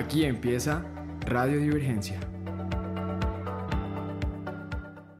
[0.00, 0.82] Aquí empieza
[1.26, 2.18] Radio Divergencia.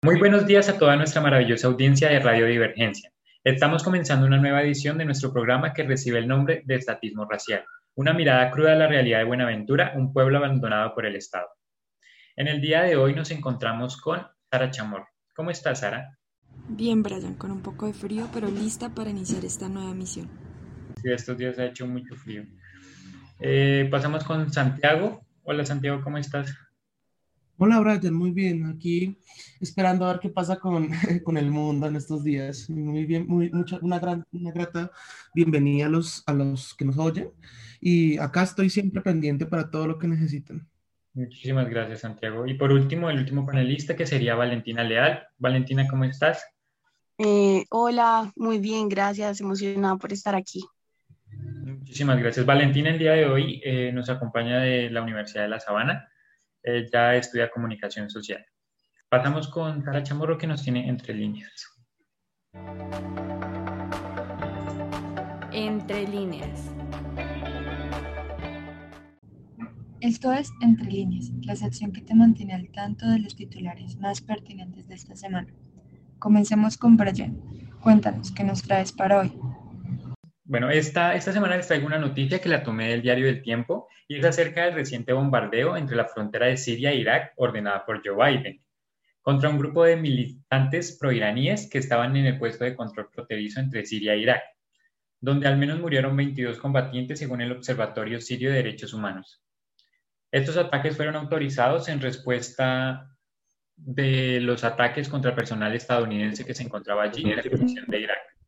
[0.03, 3.13] Muy buenos días a toda nuestra maravillosa audiencia de Radio Divergencia.
[3.45, 7.63] Estamos comenzando una nueva edición de nuestro programa que recibe el nombre de Estatismo Racial,
[7.95, 11.49] una mirada cruda a la realidad de Buenaventura, un pueblo abandonado por el Estado.
[12.35, 15.09] En el día de hoy nos encontramos con Sara Chamor.
[15.37, 16.19] ¿Cómo estás, Sara?
[16.71, 20.31] Bien, Brian, con un poco de frío, pero lista para iniciar esta nueva misión.
[21.03, 22.47] Sí, estos días ha hecho mucho frío.
[23.43, 25.25] Eh, pasamos con Santiago.
[25.45, 26.55] Hola, Santiago, ¿cómo estás?
[27.57, 28.67] Hola Brian, muy bien.
[28.67, 29.19] Aquí
[29.61, 30.91] esperando a ver qué pasa con,
[31.25, 32.69] con el mundo en estos días.
[32.69, 34.91] Muy bien, muy, mucha, una, gran, una grata
[35.35, 37.31] bienvenida a los, a los que nos oyen.
[37.81, 40.69] Y acá estoy siempre pendiente para todo lo que necesiten.
[41.15, 42.47] Muchísimas gracias, Santiago.
[42.47, 45.27] Y por último, el último panelista que sería Valentina Leal.
[45.39, 46.45] Valentina, ¿cómo estás?
[47.17, 49.41] Eh, hola, muy bien, gracias.
[49.41, 50.63] Emocionada por estar aquí.
[51.65, 52.47] Muchísimas gracias.
[52.47, 56.11] Valentina, el día de hoy eh, nos acompaña de la Universidad de La Sabana
[56.63, 58.45] ella estudia comunicación social.
[59.09, 61.67] Pasamos con Sara Chamorro que nos tiene entre líneas.
[65.53, 66.71] Entre líneas.
[70.01, 74.21] Esto es Entre líneas, la sección que te mantiene al tanto de los titulares más
[74.21, 75.53] pertinentes de esta semana.
[76.19, 77.41] Comencemos con Brian.
[77.83, 79.33] Cuéntanos, ¿qué nos traes para hoy?
[80.51, 83.87] Bueno, esta, esta semana les traigo una noticia que la tomé del diario del Tiempo
[84.09, 88.03] y es acerca del reciente bombardeo entre la frontera de Siria e Irak ordenada por
[88.05, 88.61] Joe Biden
[89.23, 93.87] contra un grupo de militantes proiraníes que estaban en el puesto de control fronterizo entre
[93.87, 94.43] Siria e Irak,
[95.21, 99.41] donde al menos murieron 22 combatientes según el Observatorio Sirio de Derechos Humanos.
[100.33, 103.09] Estos ataques fueron autorizados en respuesta
[103.77, 108.40] de los ataques contra el personal estadounidense que se encontraba allí en la de Irak.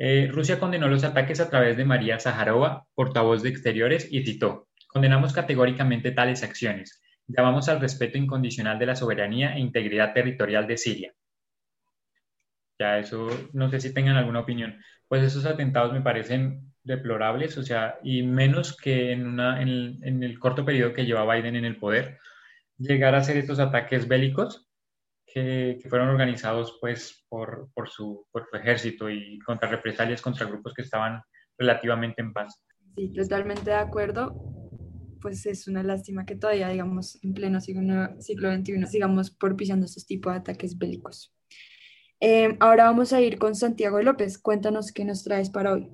[0.00, 4.68] Eh, Rusia condenó los ataques a través de María Zaharova, portavoz de Exteriores, y citó,
[4.86, 7.02] condenamos categóricamente tales acciones.
[7.26, 11.12] Llamamos al respeto incondicional de la soberanía e integridad territorial de Siria.
[12.78, 14.80] Ya eso, no sé si tengan alguna opinión.
[15.08, 20.38] Pues esos atentados me parecen deplorables, o sea, y menos que en, una, en el
[20.38, 22.18] corto periodo que lleva Biden en el poder,
[22.78, 24.67] llegar a hacer estos ataques bélicos
[25.80, 30.74] que, fueron organizados pues por, por, su, por su ejército y contra represalias contra grupos
[30.74, 31.22] que estaban
[31.56, 32.62] relativamente en paz.
[32.96, 34.34] Sí, totalmente de acuerdo.
[35.20, 40.06] Pues es una lástima que todavía, digamos, en pleno siglo, siglo XXI sigamos propiciando estos
[40.06, 41.34] tipos de ataques bélicos.
[42.20, 44.38] Eh, ahora vamos a ir con Santiago López.
[44.38, 45.88] Cuéntanos qué nos traes para hoy.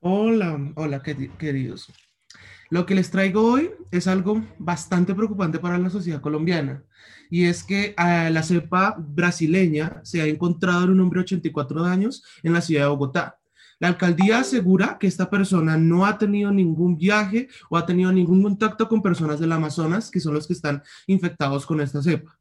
[0.00, 1.92] Hola, hola queridos.
[2.68, 6.82] Lo que les traigo hoy es algo bastante preocupante para la sociedad colombiana
[7.30, 12.24] y es que la cepa brasileña se ha encontrado en un hombre de 84 años
[12.42, 13.38] en la ciudad de Bogotá.
[13.78, 18.42] La alcaldía asegura que esta persona no ha tenido ningún viaje o ha tenido ningún
[18.42, 22.38] contacto con personas del Amazonas, que son los que están infectados con esta cepa.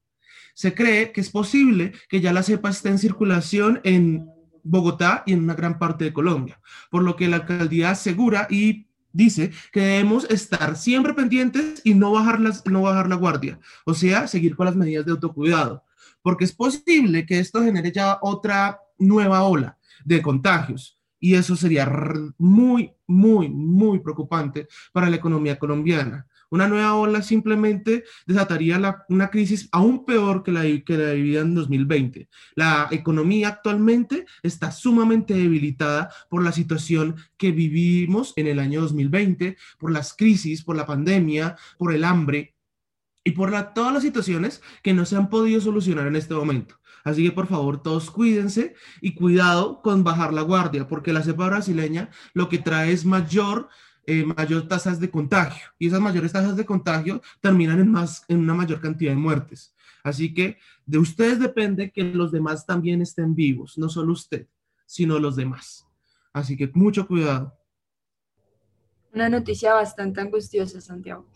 [0.54, 4.30] Se cree que es posible que ya la cepa esté en circulación en
[4.64, 6.60] Bogotá y en una gran parte de Colombia,
[6.90, 8.85] por lo que la alcaldía asegura y
[9.16, 13.94] dice que debemos estar siempre pendientes y no bajar, las, no bajar la guardia, o
[13.94, 15.84] sea, seguir con las medidas de autocuidado,
[16.22, 21.90] porque es posible que esto genere ya otra nueva ola de contagios y eso sería
[22.38, 26.28] muy, muy, muy preocupante para la economía colombiana.
[26.56, 31.54] Una nueva ola simplemente desataría una crisis aún peor que la, que la vivida en
[31.54, 32.30] 2020.
[32.56, 39.58] La economía actualmente está sumamente debilitada por la situación que vivimos en el año 2020,
[39.78, 42.56] por las crisis, por la pandemia, por el hambre
[43.26, 46.80] y por todas las situaciones que no se han podido solucionar en este momento.
[47.04, 51.48] Así que por favor todos cuídense y cuidado con bajar la guardia, porque la cepa
[51.48, 53.68] brasileña lo que trae es mayor
[54.08, 54.26] eh,
[54.68, 58.82] tasas de contagio y esas mayores tasas de contagio terminan en, más, en una mayor
[58.82, 59.76] cantidad de muertes.
[60.04, 64.48] Así que de ustedes depende que los demás también estén vivos, no solo usted,
[64.86, 65.88] sino los demás.
[66.32, 67.58] Así que mucho cuidado.
[69.14, 71.30] Una noticia bastante angustiosa, Santiago.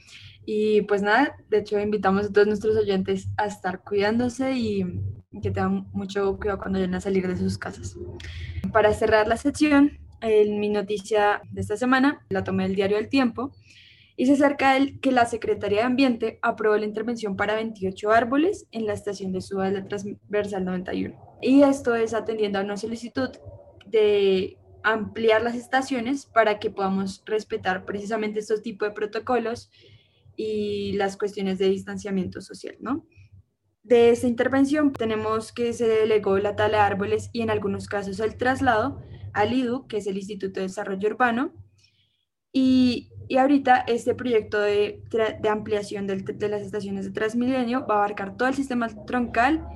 [0.45, 4.83] Y pues nada, de hecho invitamos a todos nuestros oyentes a estar cuidándose y
[5.41, 7.95] que tengan mucho cuidado cuando vayan a salir de sus casas.
[8.73, 13.10] Para cerrar la sección, en mi noticia de esta semana, la tomé del diario El
[13.10, 13.51] Tiempo,
[14.16, 18.68] y se acerca de que la Secretaría de Ambiente aprobó la intervención para 28 árboles
[18.71, 21.16] en la estación de suba de la Transversal 91.
[21.42, 23.30] Y esto es atendiendo a una solicitud
[23.86, 29.71] de ampliar las estaciones para que podamos respetar precisamente estos tipos de protocolos
[30.36, 33.06] y las cuestiones de distanciamiento social, ¿no?
[33.83, 38.19] De esta intervención tenemos que se delegó la tala de árboles y en algunos casos
[38.19, 39.01] el traslado
[39.33, 41.53] al IDU, que es el Instituto de Desarrollo Urbano,
[42.51, 45.03] Y, y ahorita este proyecto de,
[45.41, 49.67] de ampliación del, de las estaciones de Transmilenio va a abarcar todo el sistema troncal,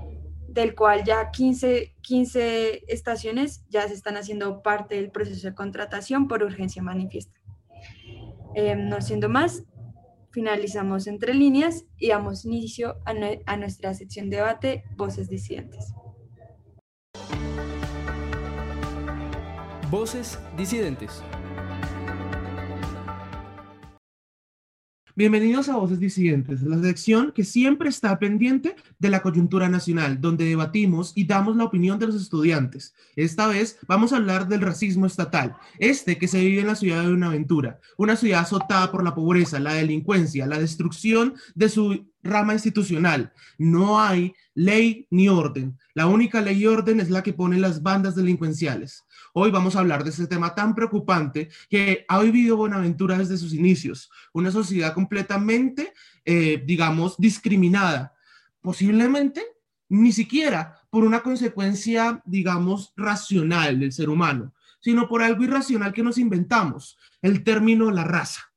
[0.47, 6.27] del cual ya 15, 15 estaciones ya se están haciendo parte del proceso de contratación
[6.27, 7.39] por urgencia manifiesta.
[8.55, 9.63] Eh, no siendo más,
[10.31, 13.13] finalizamos entre líneas y damos inicio a,
[13.45, 15.93] a nuestra sección de debate Voces Disidentes.
[19.93, 21.21] Voces Disidentes.
[25.15, 30.45] Bienvenidos a Voces Disidentes, la sección que siempre está pendiente de la coyuntura nacional, donde
[30.45, 32.95] debatimos y damos la opinión de los estudiantes.
[33.15, 37.03] Esta vez vamos a hablar del racismo estatal, este que se vive en la ciudad
[37.03, 42.53] de Buenaventura, una ciudad azotada por la pobreza, la delincuencia, la destrucción de su rama
[42.53, 43.33] institucional.
[43.57, 45.77] No hay ley ni orden.
[45.93, 49.03] La única ley y orden es la que ponen las bandas delincuenciales.
[49.33, 53.53] Hoy vamos a hablar de este tema tan preocupante que ha vivido Buenaventura desde sus
[53.53, 55.93] inicios, una sociedad completamente,
[56.25, 58.13] eh, digamos, discriminada,
[58.61, 59.43] posiblemente
[59.89, 66.03] ni siquiera por una consecuencia, digamos, racional del ser humano, sino por algo irracional que
[66.03, 68.52] nos inventamos, el término la raza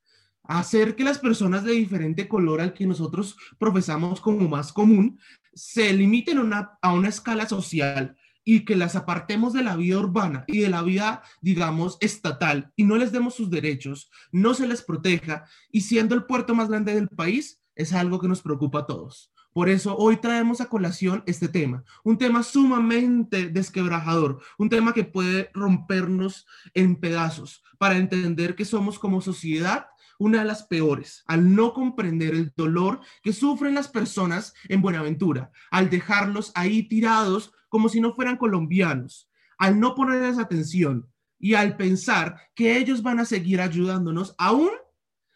[0.49, 5.19] hacer que las personas de diferente color al que nosotros profesamos como más común
[5.55, 8.17] se limiten a una escala social
[8.49, 12.85] y que las apartemos de la vida urbana y de la vida, digamos, estatal y
[12.85, 16.95] no les demos sus derechos, no se les proteja y siendo el puerto más grande
[16.95, 19.33] del país, es algo que nos preocupa a todos.
[19.53, 25.05] Por eso hoy traemos a colación este tema, un tema sumamente desquebrajador, un tema que
[25.05, 29.87] puede rompernos en pedazos para entender que somos como sociedad
[30.19, 35.51] una de las peores, al no comprender el dolor que sufren las personas en Buenaventura,
[35.71, 41.77] al dejarlos ahí tirados como si no fueran colombianos, al no ponerles atención y al
[41.77, 44.71] pensar que ellos van a seguir ayudándonos aún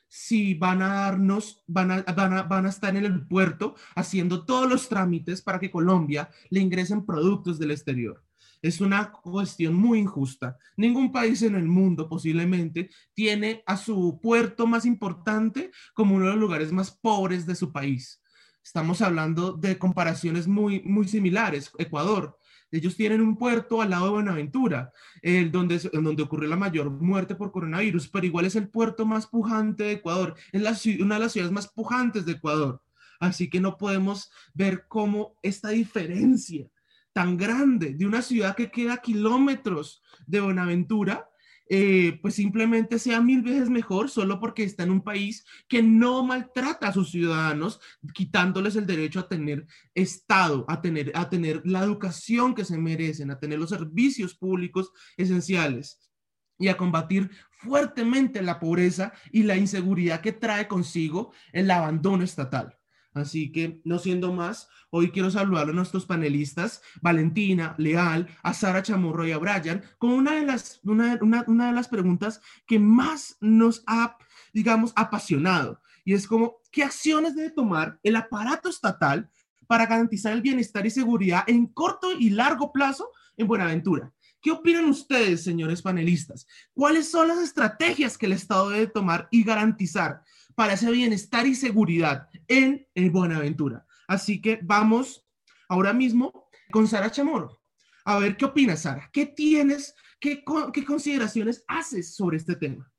[0.08, 4.44] si van a darnos, van a, van, a, van a estar en el puerto haciendo
[4.44, 8.22] todos los trámites para que Colombia le ingresen productos del exterior.
[8.62, 10.58] Es una cuestión muy injusta.
[10.76, 16.32] Ningún país en el mundo posiblemente tiene a su puerto más importante como uno de
[16.32, 18.20] los lugares más pobres de su país.
[18.62, 21.72] Estamos hablando de comparaciones muy, muy similares.
[21.78, 22.38] Ecuador,
[22.70, 24.92] ellos tienen un puerto al lado de Buenaventura,
[25.22, 29.26] el donde, donde ocurrió la mayor muerte por coronavirus, pero igual es el puerto más
[29.26, 32.82] pujante de Ecuador, es una de las ciudades más pujantes de Ecuador.
[33.18, 36.68] Así que no podemos ver cómo esta diferencia
[37.12, 41.30] tan grande de una ciudad que queda kilómetros de Buenaventura,
[41.72, 46.24] eh, pues simplemente sea mil veces mejor solo porque está en un país que no
[46.24, 47.80] maltrata a sus ciudadanos,
[48.12, 53.30] quitándoles el derecho a tener Estado, a tener, a tener la educación que se merecen,
[53.30, 56.10] a tener los servicios públicos esenciales
[56.58, 62.79] y a combatir fuertemente la pobreza y la inseguridad que trae consigo el abandono estatal.
[63.12, 68.82] Así que, no siendo más, hoy quiero saludar a nuestros panelistas, Valentina, Leal, a Sara
[68.82, 73.36] Chamorro y a Brian, con una de las, una, una, de las preguntas que más
[73.40, 74.16] nos ha,
[74.52, 75.80] digamos, apasionado.
[76.04, 79.28] Y es como, ¿qué acciones debe tomar el aparato estatal
[79.66, 84.12] para garantizar el bienestar y seguridad en corto y largo plazo en Buenaventura?
[84.40, 86.46] ¿Qué opinan ustedes, señores panelistas?
[86.72, 90.22] ¿Cuáles son las estrategias que el Estado debe tomar y garantizar
[90.60, 93.86] para ese bienestar y seguridad en el Buenaventura.
[94.06, 95.26] Así que vamos
[95.70, 97.62] ahora mismo con Sara Chamorro.
[98.04, 99.08] A ver, ¿qué opinas, Sara?
[99.10, 100.44] ¿Qué tienes, qué,
[100.86, 102.92] consideraciones haces sobre este tema?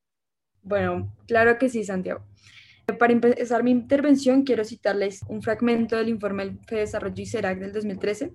[0.63, 2.25] Bueno, claro que sí, Santiago.
[2.98, 7.74] Para empezar mi intervención, quiero citarles un fragmento del informe del Desarrollo y CERAC del
[7.74, 8.34] 2013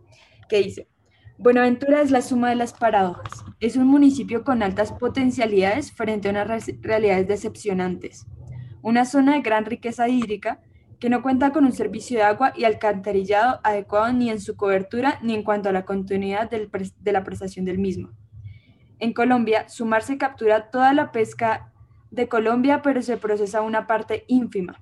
[0.49, 0.88] que dice,
[1.37, 3.45] Buenaventura es la suma de las paradojas.
[3.59, 8.25] Es un municipio con altas potencialidades frente a unas realidades decepcionantes
[8.86, 10.60] una zona de gran riqueza hídrica
[11.00, 15.18] que no cuenta con un servicio de agua y alcantarillado adecuado ni en su cobertura
[15.22, 18.10] ni en cuanto a la continuidad de la prestación del mismo.
[19.00, 21.72] En Colombia, sumarse captura toda la pesca
[22.12, 24.80] de Colombia, pero se procesa una parte ínfima.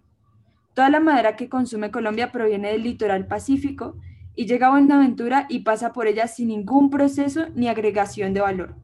[0.75, 3.97] Toda la madera que consume Colombia proviene del litoral pacífico
[4.35, 8.77] y llega a Buenaventura y pasa por ella sin ningún proceso ni agregación de valor.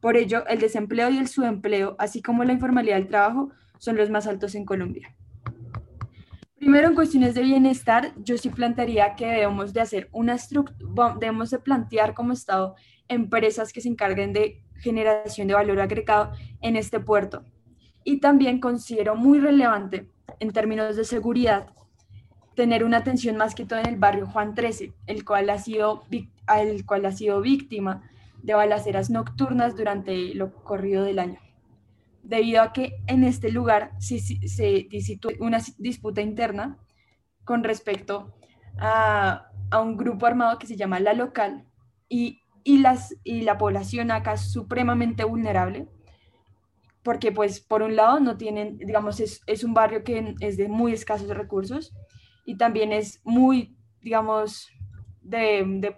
[0.00, 3.50] Por ello, el desempleo y el subempleo, así como la informalidad del trabajo,
[3.82, 5.12] son los más altos en Colombia.
[6.54, 10.36] Primero, en cuestiones de bienestar, yo sí plantearía que debemos de hacer una
[11.18, 12.76] debemos de plantear como Estado
[13.08, 17.42] empresas que se encarguen de generación de valor agregado en este puerto.
[18.04, 20.08] Y también considero muy relevante
[20.38, 21.66] en términos de seguridad
[22.54, 26.04] tener una atención más que todo en el barrio Juan 13, el cual ha sido,
[26.46, 28.08] el cual ha sido víctima
[28.44, 31.40] de balaceras nocturnas durante lo corrido del año.
[32.22, 34.88] Debido a que en este lugar se, se,
[35.40, 36.78] una disputa interna
[37.44, 38.34] con respecto
[38.78, 41.66] a, a, un grupo armado que se llama La Local
[42.08, 45.88] y, y, las, y la población acá es supremamente vulnerable
[47.02, 50.68] porque pues por un lado no tienen, digamos, es, es un barrio que es de
[50.68, 51.92] muy escasos recursos
[52.44, 54.68] y también es muy, digamos,
[55.20, 55.94] de, de,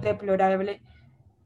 [0.00, 0.82] deplorable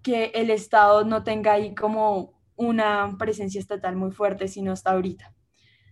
[0.03, 5.35] que el Estado no tenga ahí como una presencia estatal muy fuerte, sino hasta ahorita.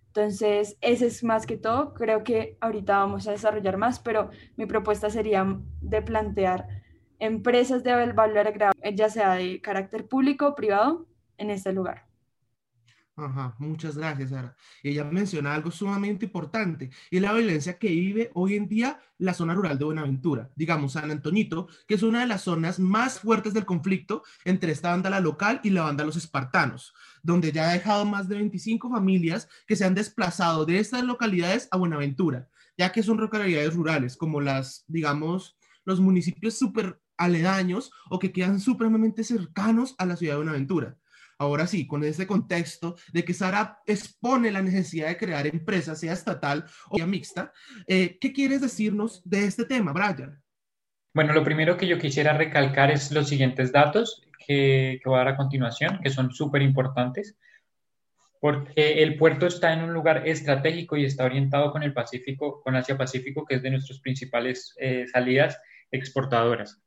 [0.07, 1.93] Entonces, ese es más que todo.
[1.95, 5.45] Creo que ahorita vamos a desarrollar más, pero mi propuesta sería
[5.81, 6.69] de plantear
[7.19, 11.07] empresas de valor agregado, ya sea de carácter público o privado,
[11.37, 12.07] en este lugar.
[13.59, 14.57] Muchas gracias, Sara.
[14.83, 19.55] Ella menciona algo sumamente importante y la violencia que vive hoy en día la zona
[19.55, 23.67] rural de Buenaventura, digamos San Antonito, que es una de las zonas más fuertes del
[23.67, 26.93] conflicto entre esta banda la local y la banda los espartanos,
[27.23, 31.69] donde ya ha dejado más de 25 familias que se han desplazado de estas localidades
[31.71, 38.19] a Buenaventura, ya que son localidades rurales, como las, digamos, los municipios súper aledaños o
[38.19, 40.99] que quedan supremamente cercanos a la ciudad de Buenaventura.
[41.39, 46.13] Ahora sí, con ese contexto de que Sara expone la necesidad de crear empresas, sea
[46.13, 47.53] estatal o mixta,
[47.87, 50.41] eh, ¿qué quieres decirnos de este tema, Brian?
[51.13, 55.25] Bueno, lo primero que yo quisiera recalcar es los siguientes datos que, que voy a
[55.25, 57.37] dar a continuación, que son súper importantes,
[58.41, 62.77] porque el puerto está en un lugar estratégico y está orientado con el Pacífico, con
[62.77, 65.59] Asia Pacífico, que es de nuestras principales eh, salidas
[65.91, 66.83] exportadoras.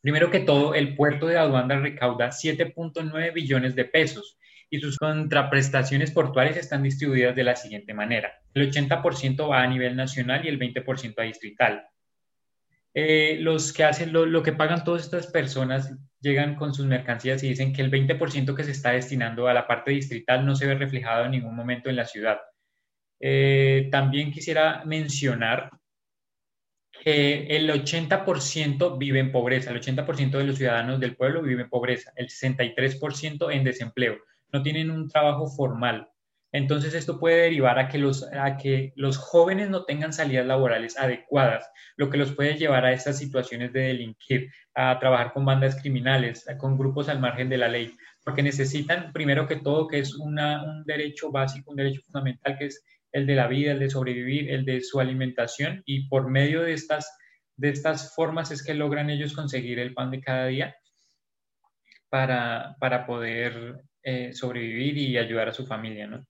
[0.00, 4.38] Primero que todo, el puerto de Aduanda recauda 7.9 billones de pesos
[4.70, 8.32] y sus contraprestaciones portuarias están distribuidas de la siguiente manera.
[8.54, 11.86] El 80% va a nivel nacional y el 20% a distrital.
[12.94, 17.48] Eh, los que hacen lo, que pagan todas estas personas llegan con sus mercancías y
[17.48, 20.74] dicen que el 20% que se está destinando a la parte distrital no se ve
[20.74, 22.40] reflejado en ningún momento en la ciudad.
[23.20, 25.70] Eh, también quisiera mencionar
[27.02, 31.68] que el 80% vive en pobreza, el 80% de los ciudadanos del pueblo vive en
[31.68, 34.18] pobreza, el 63% en desempleo,
[34.52, 36.08] no tienen un trabajo formal.
[36.52, 40.96] Entonces esto puede derivar a que, los, a que los jóvenes no tengan salidas laborales
[40.96, 45.80] adecuadas, lo que los puede llevar a estas situaciones de delinquir, a trabajar con bandas
[45.80, 50.14] criminales, con grupos al margen de la ley, porque necesitan, primero que todo, que es
[50.14, 50.38] un
[50.84, 54.64] derecho básico, un derecho fundamental, que es el de la vida, el de sobrevivir, el
[54.64, 57.16] de su alimentación y por medio de estas,
[57.56, 60.76] de estas formas es que logran ellos conseguir el pan de cada día
[62.08, 66.26] para, para poder eh, sobrevivir y ayudar a su familia, ¿no?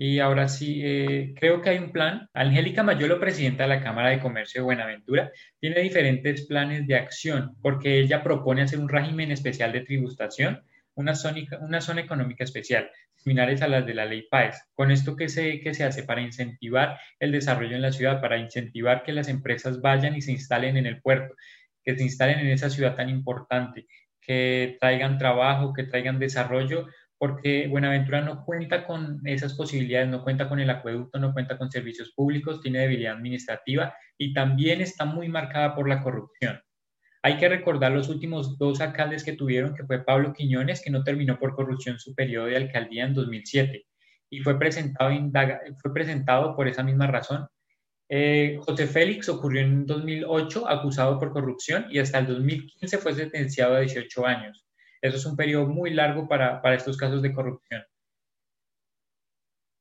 [0.00, 2.28] Y ahora sí, eh, creo que hay un plan.
[2.32, 7.56] Angélica Mayolo, presidenta de la Cámara de Comercio de Buenaventura, tiene diferentes planes de acción
[7.60, 10.62] porque ella propone hacer un régimen especial de tributación,
[10.94, 14.70] una zona, una zona económica especial, similares a las de la ley PAES.
[14.74, 16.04] ¿Con esto qué se, qué se hace?
[16.04, 20.32] Para incentivar el desarrollo en la ciudad, para incentivar que las empresas vayan y se
[20.32, 21.34] instalen en el puerto,
[21.84, 23.86] que se instalen en esa ciudad tan importante,
[24.20, 26.86] que traigan trabajo, que traigan desarrollo,
[27.18, 31.70] porque Buenaventura no cuenta con esas posibilidades, no cuenta con el acueducto, no cuenta con
[31.70, 36.60] servicios públicos, tiene debilidad administrativa y también está muy marcada por la corrupción.
[37.22, 41.02] Hay que recordar los últimos dos alcaldes que tuvieron, que fue Pablo Quiñones, que no
[41.02, 43.86] terminó por corrupción su periodo de alcaldía en 2007
[44.30, 45.10] y fue presentado,
[45.80, 47.46] fue presentado por esa misma razón.
[48.08, 53.74] Eh, José Félix ocurrió en 2008 acusado por corrupción y hasta el 2015 fue sentenciado
[53.74, 54.66] a 18 años.
[55.00, 57.82] Eso es un periodo muy largo para, para estos casos de corrupción.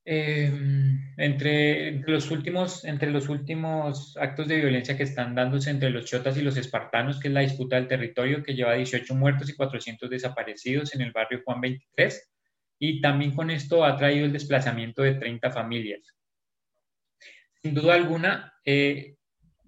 [0.10, 6.06] Em, entre, los últimos, entre los últimos actos de violencia que están dándose entre los
[6.06, 9.56] chotas y los espartanos, que es la disputa del territorio que lleva 18 muertos y
[9.58, 12.32] 400 desaparecidos en el barrio Juan 23,
[12.80, 16.16] y también con esto ha traído el desplazamiento de 30 familias.
[17.62, 19.18] Sin duda alguna, eh,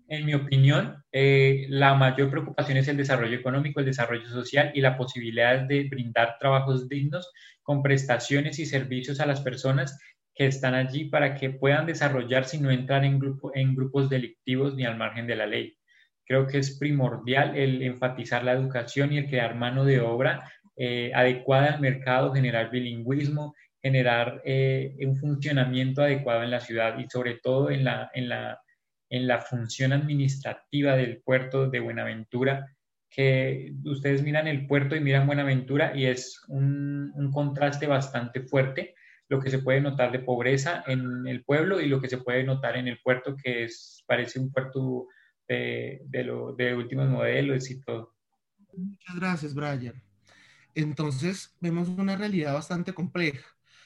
[0.07, 4.79] en mi opinión, eh, la mayor preocupación es el desarrollo económico, el desarrollo social y
[4.79, 7.29] la posibilidad de brindar trabajos dignos
[7.61, 9.99] con prestaciones y servicios a las personas
[10.39, 14.73] que están allí para que puedan desarrollarse y no entrar en, grupo, en grupos delictivos
[14.73, 15.75] ni al margen de la ley.
[16.25, 21.11] Creo que es primordial el enfatizar la educación y el crear mano de obra eh,
[21.13, 27.35] adecuada al mercado, generar bilingüismo, generar eh, un funcionamiento adecuado en la ciudad y sobre
[27.43, 28.61] todo en la, en la,
[29.09, 32.65] en la función administrativa del puerto de Buenaventura,
[33.09, 38.95] que ustedes miran el puerto y miran Buenaventura y es un, un contraste bastante fuerte
[39.29, 42.43] lo que se puede notar de pobreza en el pueblo y lo que se puede
[42.43, 45.07] notar en el puerto, que es, parece un puerto
[45.47, 48.15] de, de, lo, de últimos modelos y todo.
[48.73, 50.01] Muchas gracias, Brian.
[50.73, 53.45] entonces vemos una realidad bastante compleja.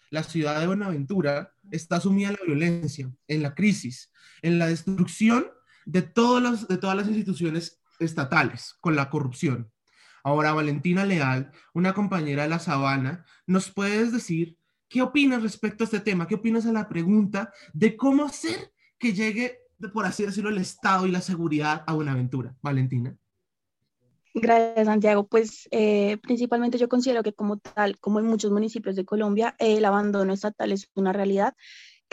[0.10, 5.48] La ciudad de Buenaventura está sumida en la violencia, en la crisis, en la destrucción
[5.86, 9.72] de, todas de todas las instituciones estatales con la corrupción.
[10.24, 14.58] Ahora, Valentina Leal, una compañera de la Sabana, ¿nos puedes decir
[14.94, 16.28] qué opinas respecto a este tema?
[16.28, 19.58] ¿Qué opinas a la pregunta de cómo hacer que llegue,
[19.92, 22.54] por así decirlo, el Estado y la seguridad a Buenaventura?
[22.62, 23.18] Valentina.
[24.36, 25.26] Gracias, Santiago.
[25.26, 29.84] Pues eh, principalmente yo considero que como tal, como en muchos municipios de Colombia, el
[29.84, 31.56] abandono estatal es una realidad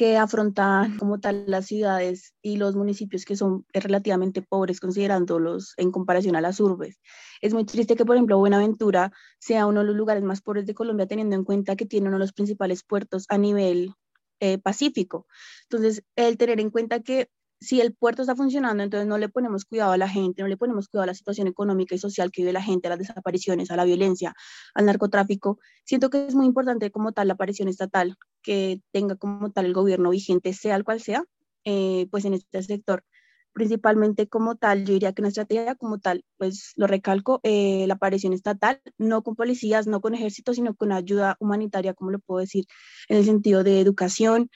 [0.00, 5.90] que afrontan como tal las ciudades y los municipios que son relativamente pobres considerándolos en
[5.90, 6.98] comparación a las urbes.
[7.42, 10.72] Es muy triste que, por ejemplo, Buenaventura sea uno de los lugares más pobres de
[10.72, 13.92] Colombia, teniendo en cuenta que tiene uno de los principales puertos a nivel
[14.40, 15.26] eh, pacífico.
[15.64, 17.28] Entonces, el tener en cuenta que
[17.60, 20.56] si el puerto está funcionando, entonces no le ponemos cuidado a la gente, no le
[20.56, 23.70] ponemos cuidado a la situación económica y social que vive la gente, a las desapariciones,
[23.70, 24.34] a la violencia,
[24.74, 25.58] al narcotráfico.
[25.84, 29.74] Siento que es muy importante como tal la aparición estatal, que tenga como tal el
[29.74, 31.24] gobierno vigente, sea el cual sea,
[31.64, 33.04] eh, pues en este sector.
[33.52, 37.94] Principalmente como tal, yo diría que una estrategia como tal, pues lo recalco, eh, la
[37.94, 42.40] aparición estatal, no con policías, no con ejércitos, sino con ayuda humanitaria, como lo puedo
[42.40, 42.64] decir,
[43.08, 44.50] en el sentido de educación,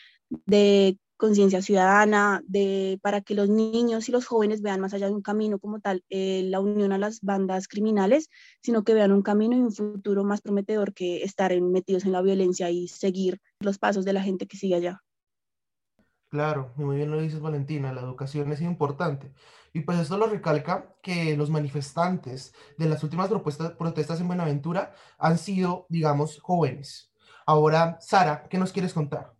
[0.46, 5.14] de conciencia ciudadana, de, para que los niños y los jóvenes vean más allá de
[5.14, 8.28] un camino como tal, eh, la unión a las bandas criminales,
[8.60, 12.20] sino que vean un camino y un futuro más prometedor que estar metidos en la
[12.20, 15.02] violencia y seguir los pasos de la gente que sigue allá.
[16.28, 19.32] Claro, muy bien lo dices Valentina, la educación es importante.
[19.72, 23.30] Y pues esto lo recalca que los manifestantes de las últimas
[23.78, 27.14] protestas en Buenaventura han sido, digamos, jóvenes.
[27.46, 29.33] Ahora, Sara, ¿qué nos quieres contar?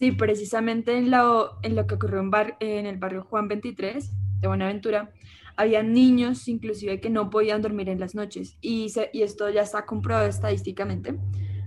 [0.00, 2.26] Sí, precisamente en lo, en lo que ocurrió
[2.60, 5.12] en, el barrio Juan 23 de Buenaventura,
[5.56, 9.84] había niños inclusive que no podían dormir en las noches y, y esto ya está
[9.84, 11.18] comprobado estadísticamente.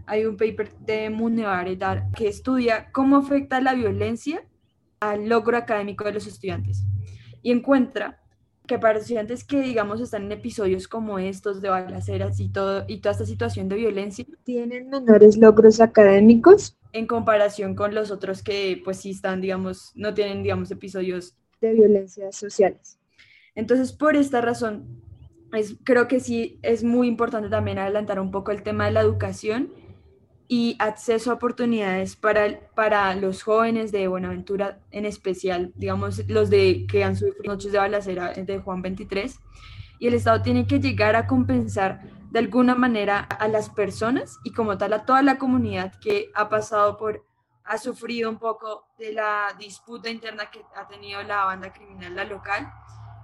[0.07, 4.43] Hay un paper de Munevaredar que estudia cómo afecta la violencia
[4.99, 6.87] al logro académico de los estudiantes
[7.43, 8.22] y encuentra
[8.67, 12.99] que para estudiantes que, digamos, están en episodios como estos de balaceras y, todo, y
[12.99, 18.81] toda esta situación de violencia, tienen menores logros académicos en comparación con los otros que,
[18.83, 22.99] pues, sí están, digamos, no tienen, digamos, episodios de violencia sociales.
[23.55, 25.01] Entonces, por esta razón,
[25.51, 29.01] es, creo que sí es muy importante también adelantar un poco el tema de la
[29.01, 29.71] educación
[30.47, 36.85] y acceso a oportunidades para, para los jóvenes de Buenaventura, en especial, digamos, los de
[36.87, 39.39] que han sufrido noches de balacera de Juan 23.
[39.99, 44.51] Y el Estado tiene que llegar a compensar de alguna manera a las personas y
[44.51, 47.23] como tal a toda la comunidad que ha pasado por,
[47.63, 52.25] ha sufrido un poco de la disputa interna que ha tenido la banda criminal, la
[52.25, 52.71] local,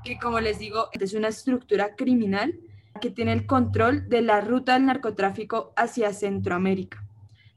[0.03, 2.60] que como les digo, es una estructura criminal
[3.01, 7.03] que tiene el control de la ruta del narcotráfico hacia Centroamérica.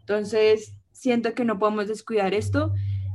[0.02, 2.72] Entonces, siento que no podemos descuidar esto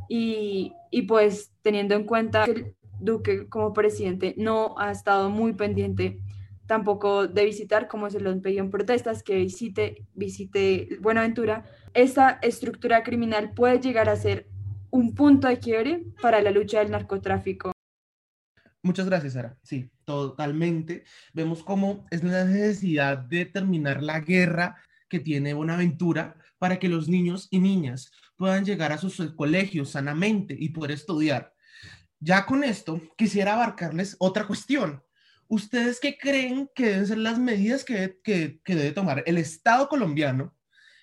[0.10, 6.20] y, y pues teniendo en cuenta que Duque como presidente no ha estado muy pendiente
[6.66, 13.04] tampoco de visitar, como se lo pedido en protestas, que visite, visite Buenaventura, esta estructura
[13.04, 14.48] criminal puede llegar a ser
[14.90, 17.72] un punto de quiebre para la lucha del narcotráfico.
[18.84, 19.58] Muchas gracias, Sara.
[19.64, 21.04] Sí, totalmente.
[21.34, 24.78] Vemos cómo es la necesidad de terminar la guerra
[25.10, 30.56] que tiene Buenaventura para que los niños y niñas puedan llegar a sus colegios sanamente
[30.58, 31.54] y poder estudiar.
[32.20, 35.04] Ya con esto, quisiera abarcarles otra cuestión.
[35.48, 39.88] ¿Ustedes qué creen que deben ser las medidas que, que, que debe tomar el Estado
[39.88, 40.54] colombiano?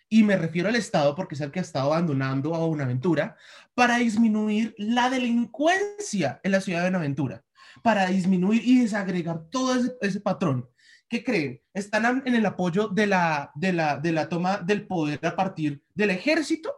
[0.09, 3.37] Y me refiero al Estado porque es el que ha estado abandonando a Buenaventura
[3.75, 7.45] para disminuir la delincuencia en la ciudad de Buenaventura,
[7.83, 10.69] para disminuir y desagregar todo ese, ese patrón.
[11.09, 11.61] ¿Qué creen?
[11.73, 15.83] ¿Están en el apoyo de la, de, la, de la toma del poder a partir
[15.95, 16.73] del ejército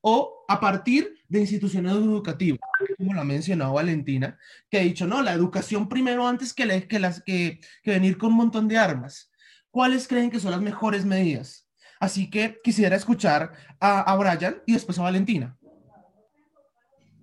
[0.00, 2.60] o a partir de instituciones educativas?
[2.96, 4.38] Como lo ha mencionado Valentina,
[4.70, 8.30] que ha dicho, no, la educación primero antes que, que, las, que, que venir con
[8.32, 9.30] un montón de armas.
[9.70, 11.68] ¿Cuáles creen que son las mejores medidas?
[11.98, 15.56] Así que quisiera escuchar a, a Brian y después a Valentina.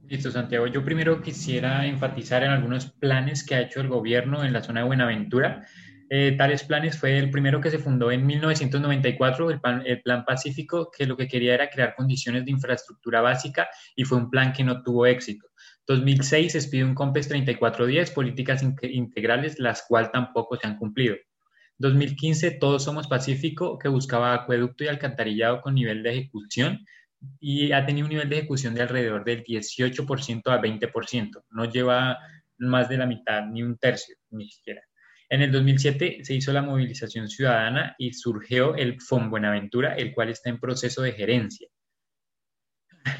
[0.08, 0.65] Listo, Santiago.
[0.65, 4.80] Yo primero quisiera enfatizar en algunos planes que ha hecho el gobierno en la zona
[4.80, 5.67] de Buenaventura
[6.10, 11.06] eh, tales planes fue el primero que se fundó en 1994, el plan, Pacífico, que
[11.06, 14.82] lo que quería era crear condiciones de infraestructura básica y fue un plan que no
[14.82, 15.48] tuvo éxito.
[15.88, 21.15] 2006 se expidió un COMPES 3410, políticas integrales, las cuales tampoco se han cumplido.
[21.78, 26.86] 2015 Todos Somos Pacífico, que buscaba acueducto y alcantarillado con nivel de ejecución
[27.39, 31.43] y ha tenido un nivel de ejecución de alrededor del 18% a 20%.
[31.52, 32.17] No lleva
[32.58, 34.82] más de la mitad, ni un tercio, ni siquiera.
[35.29, 40.29] En el 2007 se hizo la movilización ciudadana y surgió el FON Buenaventura, el cual
[40.29, 41.67] está en proceso de gerencia.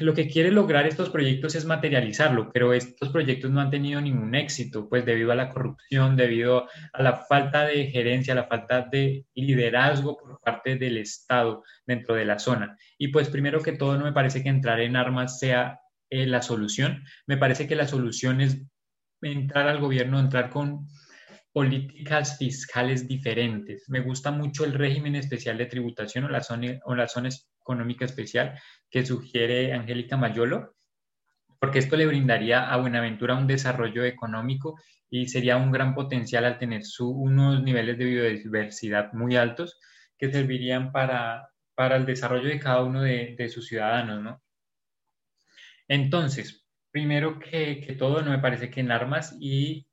[0.00, 4.34] Lo que quiere lograr estos proyectos es materializarlo, pero estos proyectos no han tenido ningún
[4.34, 8.82] éxito, pues debido a la corrupción, debido a la falta de gerencia, a la falta
[8.82, 12.76] de liderazgo por parte del Estado dentro de la zona.
[12.98, 16.42] Y pues primero que todo, no me parece que entrar en armas sea eh, la
[16.42, 17.04] solución.
[17.26, 18.60] Me parece que la solución es
[19.22, 20.86] entrar al gobierno, entrar con
[21.52, 23.88] políticas fiscales diferentes.
[23.88, 27.28] Me gusta mucho el régimen especial de tributación o la zona, o la zona
[27.60, 28.58] económica especial
[28.90, 30.76] que sugiere Angélica Mayolo,
[31.58, 34.76] porque esto le brindaría a Buenaventura un desarrollo económico
[35.10, 39.78] y sería un gran potencial al tener su, unos niveles de biodiversidad muy altos
[40.16, 44.42] que servirían para, para el desarrollo de cada uno de, de sus ciudadanos, ¿no?
[45.88, 49.86] Entonces, primero que, que todo, no me parece que en armas y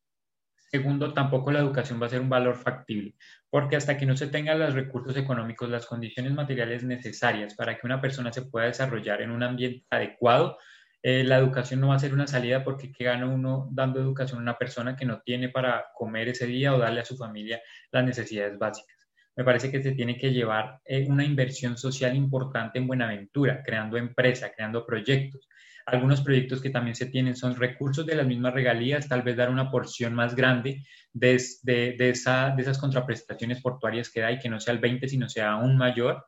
[0.78, 3.16] Segundo, tampoco la educación va a ser un valor factible,
[3.50, 7.88] porque hasta que no se tengan los recursos económicos, las condiciones materiales necesarias para que
[7.88, 10.60] una persona se pueda desarrollar en un ambiente adecuado,
[11.02, 14.38] eh, la educación no va a ser una salida porque ¿qué gana uno dando educación
[14.38, 17.60] a una persona que no tiene para comer ese día o darle a su familia
[17.92, 19.10] las necesidades básicas?
[19.36, 23.98] Me parece que se tiene que llevar eh, una inversión social importante en Buenaventura, creando
[23.98, 25.50] empresa, creando proyectos,
[25.88, 29.50] algunos proyectos que también se tienen son recursos de las mismas regalías, tal vez dar
[29.50, 34.50] una porción más grande de, de, esa, de esas contraprestaciones portuarias que da y que
[34.50, 36.26] no sea el 20, sino sea aún mayor.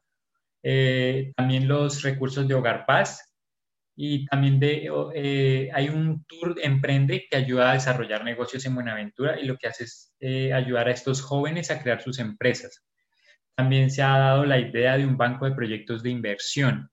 [0.64, 3.36] Eh, también los recursos de Hogar Paz
[3.98, 9.38] y también de, eh, hay un tour Emprende que ayuda a desarrollar negocios en Buenaventura
[9.42, 12.86] y lo que hace es eh, ayudar a estos jóvenes a crear sus empresas.
[13.58, 16.90] También se ha dado la idea de un banco de proyectos de inversión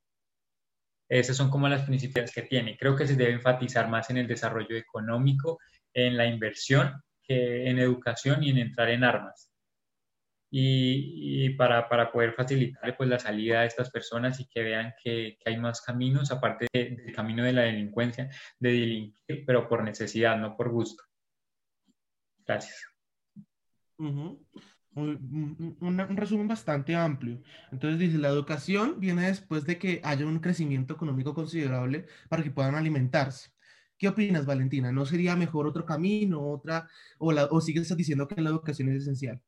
[1.08, 2.76] esas son como las principales que tiene.
[2.76, 5.58] Creo que se debe enfatizar más en el desarrollo económico,
[5.92, 9.52] en la inversión, que en educación y en entrar en armas.
[10.48, 15.36] Y, para, para, poder facilitar pues, la salida de estas personas y que vean que,
[15.38, 20.36] que hay más caminos, aparte del camino de la delincuencia, de delinquir, pero por necesidad,
[20.38, 21.02] no por gusto.
[22.46, 22.96] Gracias
[24.96, 27.42] un, resumen bastante amplio.
[27.70, 32.50] Entonces dice, la educación viene después de que haya un crecimiento económico considerable para que
[32.50, 33.50] puedan alimentarse.
[33.98, 34.92] ¿Qué opinas, Valentina?
[34.92, 39.02] ¿No sería mejor otro camino, otra, o, la, o sigues diciendo que la educación es
[39.02, 39.40] esencial?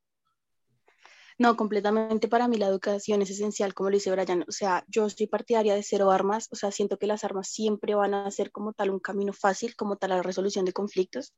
[1.38, 4.44] No, completamente para mí la educación es esencial, como lo dice Brian.
[4.48, 7.94] O sea, yo soy partidaria de cero armas, o sea, siento que las armas siempre
[7.94, 11.34] van a ser como tal un camino fácil, como tal la resolución de conflictos.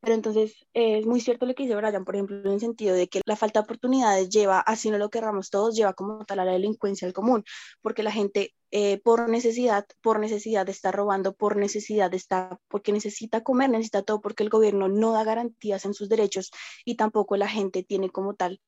[0.00, 2.94] Pero entonces eh, es muy cierto lo que dice Brian, por ejemplo, en el sentido
[2.94, 6.38] de que la falta de oportunidades lleva, así no lo querramos todos, lleva como tal
[6.40, 7.44] a la delincuencia al común,
[7.82, 13.42] porque la gente eh, por necesidad, por necesidad está robando, por necesidad está, porque necesita
[13.42, 16.50] comer, necesita todo, porque el gobierno no da garantías en sus derechos
[16.84, 18.60] y tampoco la gente tiene como tal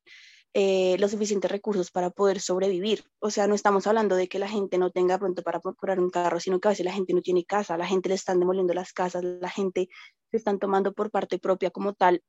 [0.54, 3.04] eh, los suficientes recursos para poder sobrevivir.
[3.20, 6.10] O sea, no estamos hablando de que la gente no tenga pronto para comprar un
[6.10, 8.74] carro, sino que a veces la gente no tiene casa, la gente le están demoliendo
[8.74, 9.88] las casas, la gente
[10.30, 12.22] se están tomando por parte propia como tal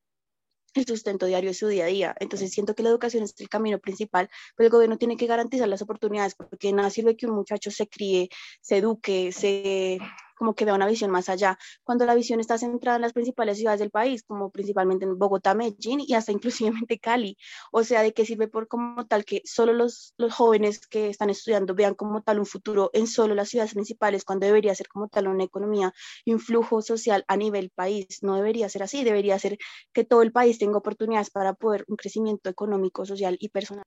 [0.74, 2.16] el sustento diario de su día a día.
[2.20, 5.68] Entonces siento que la educación es el camino principal, pero el gobierno tiene que garantizar
[5.68, 8.30] las oportunidades porque nada sirve que un muchacho se críe,
[8.62, 10.00] se eduque, se
[10.42, 13.58] como que vea una visión más allá, cuando la visión está centrada en las principales
[13.60, 17.38] ciudades del país, como principalmente en Bogotá, Medellín y hasta inclusivamente Cali.
[17.72, 21.30] O sea, ¿de qué sirve por como tal que solo los, los jóvenes que están
[21.30, 25.10] estudiando vean como tal un futuro en solo las ciudades principales, cuando debería ser como
[25.10, 25.94] tal una economía
[26.26, 28.24] y un flujo social a nivel país?
[28.24, 29.60] No debería ser así, debería ser
[29.94, 33.86] que todo el país tenga oportunidades para poder un crecimiento económico, social y personal.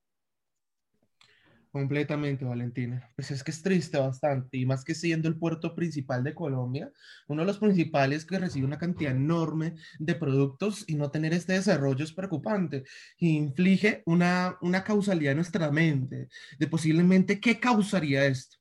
[1.74, 3.10] Completamente, Valentina.
[3.16, 6.92] Pues es que es triste bastante, y más que siendo el puerto principal de Colombia,
[7.26, 11.54] uno de los principales que recibe una cantidad enorme de productos y no tener este
[11.54, 12.84] desarrollo es preocupante.
[13.18, 16.28] inflige una, una causalidad en nuestra mente
[16.60, 18.56] de posiblemente qué causaría esto.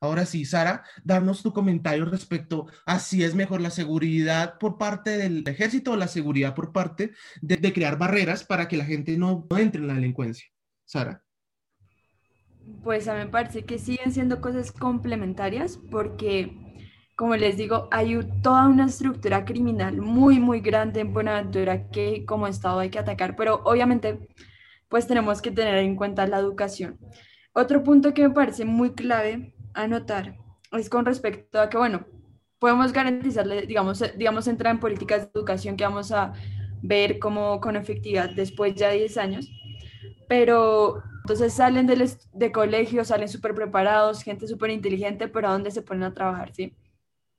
[0.00, 5.16] Ahora sí, Sara, darnos tu comentario respecto a si es mejor la seguridad por parte
[5.18, 9.46] del ejército o la seguridad por parte de crear barreras para que la gente no
[9.56, 10.48] entre en la delincuencia.
[10.84, 11.25] Sara.
[12.82, 16.56] Pues a mí me parece que siguen siendo cosas complementarias porque,
[17.16, 22.46] como les digo, hay toda una estructura criminal muy, muy grande en Buenaventura que como
[22.46, 24.28] Estado hay que atacar, pero obviamente
[24.88, 26.98] pues tenemos que tener en cuenta la educación.
[27.52, 30.36] Otro punto que me parece muy clave anotar
[30.72, 32.06] es con respecto a que, bueno,
[32.58, 36.32] podemos garantizarle, digamos, digamos entrar en políticas de educación que vamos a
[36.82, 39.50] ver como con efectividad después ya de 10 años,
[40.28, 45.72] pero entonces salen de, de colegio, salen súper preparados, gente súper inteligente, pero ¿a dónde
[45.72, 46.54] se ponen a trabajar?
[46.54, 46.72] ¿sí?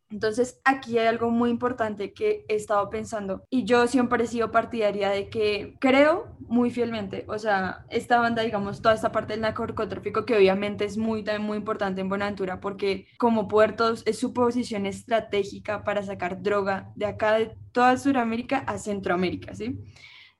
[0.09, 4.51] Entonces, aquí hay algo muy importante que he estado pensando y yo siempre he sido
[4.51, 9.41] partidaria de que creo muy fielmente, o sea, esta banda, digamos, toda esta parte del
[9.43, 14.33] narcotráfico que obviamente es muy, también muy importante en Buenaventura porque como puertos es su
[14.33, 19.79] posición estratégica para sacar droga de acá de toda Sudamérica a Centroamérica, ¿sí?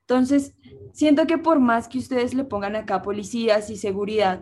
[0.10, 0.56] Entonces,
[0.94, 4.42] siento que por más que ustedes le pongan acá policías y seguridad,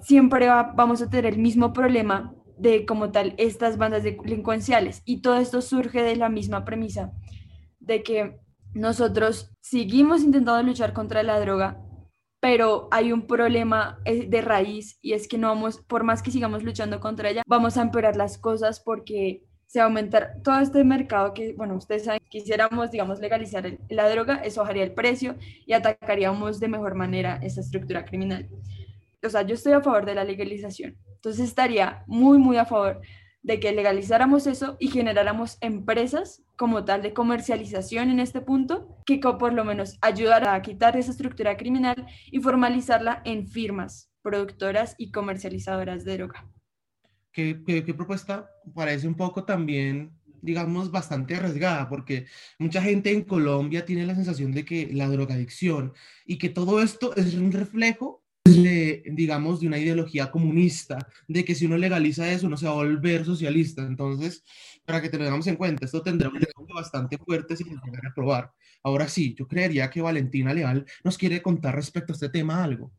[0.00, 5.02] siempre vamos a tener el mismo problema de como tal estas bandas delincuenciales.
[5.04, 7.12] Y todo esto surge de la misma premisa
[7.78, 8.40] de que
[8.74, 11.80] nosotros seguimos intentando luchar contra la droga,
[12.40, 16.32] pero hay un problema eh, de raíz y es que no vamos, por más que
[16.32, 20.84] sigamos luchando contra ella, vamos a empeorar las cosas porque se va aumentar todo este
[20.84, 25.72] mercado que, bueno, ustedes saben, quisiéramos, digamos, legalizar la droga, eso bajaría el precio y
[25.72, 28.50] atacaríamos de mejor manera esta estructura criminal.
[29.24, 33.00] O sea, yo estoy a favor de la legalización, entonces estaría muy, muy a favor
[33.42, 39.20] de que legalizáramos eso y generáramos empresas como tal de comercialización en este punto, que
[39.20, 45.12] por lo menos ayudara a quitar esa estructura criminal y formalizarla en firmas productoras y
[45.12, 46.51] comercializadoras de droga.
[47.32, 51.88] ¿Qué, qué, propuesta parece un poco también, digamos, bastante arriesgada?
[51.88, 52.26] Porque
[52.58, 55.94] mucha gente en Colombia tiene la sensación de que la drogadicción
[56.26, 61.54] y que todo esto es un reflejo de, digamos, de una ideología comunista, de que
[61.54, 63.82] si uno legaliza eso, uno se va a volver socialista.
[63.82, 64.44] Entonces,
[64.84, 67.70] para que te lo tengamos en cuenta, esto tendrá un efecto bastante fuerte si se
[67.70, 68.52] llegara a aprobar.
[68.82, 72.92] Ahora sí, yo creería que Valentina Leal nos quiere contar respecto a este tema algo.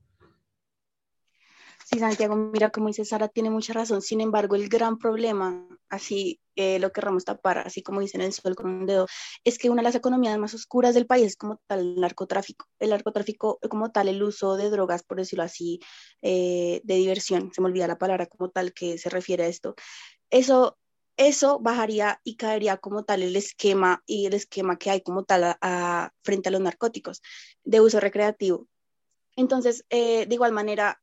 [1.93, 4.01] Sí, Santiago, mira, como dice Sara, tiene mucha razón.
[4.01, 8.55] Sin embargo, el gran problema, así eh, lo querramos tapar, así como dicen el sol
[8.55, 9.05] con un dedo,
[9.43, 12.65] es que una de las economías más oscuras del país es como tal el narcotráfico.
[12.79, 15.81] El narcotráfico, como tal, el uso de drogas, por decirlo así,
[16.23, 19.75] eh, de diversión, se me olvida la palabra como tal que se refiere a esto.
[20.31, 20.79] Eso
[21.15, 25.57] eso bajaría y caería como tal el esquema y el esquema que hay como tal
[26.23, 27.21] frente a los narcóticos
[27.63, 28.67] de uso recreativo.
[29.35, 31.02] Entonces, eh, de igual manera,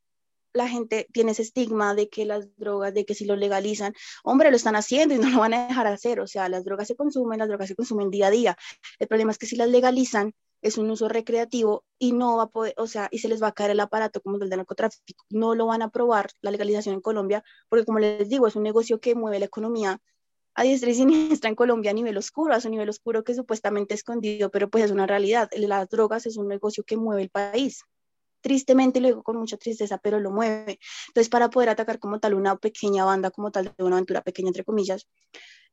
[0.52, 4.50] la gente tiene ese estigma de que las drogas, de que si lo legalizan, hombre,
[4.50, 6.20] lo están haciendo y no lo van a dejar hacer.
[6.20, 8.56] O sea, las drogas se consumen, las drogas se consumen día a día.
[8.98, 12.48] El problema es que si las legalizan, es un uso recreativo y no va a
[12.48, 15.24] poder, o sea, y se les va a caer el aparato como el del narcotráfico.
[15.30, 18.62] No lo van a aprobar la legalización en Colombia, porque como les digo, es un
[18.62, 20.00] negocio que mueve la economía
[20.54, 23.94] a diestra y siniestra en Colombia a nivel oscuro, es un nivel oscuro que supuestamente
[23.94, 25.48] escondido, pero pues es una realidad.
[25.56, 27.82] Las drogas es un negocio que mueve el país
[28.40, 30.78] tristemente, lo digo con mucha tristeza, pero lo mueve.
[31.08, 34.48] Entonces, para poder atacar como tal una pequeña banda, como tal de una aventura pequeña,
[34.48, 35.06] entre comillas,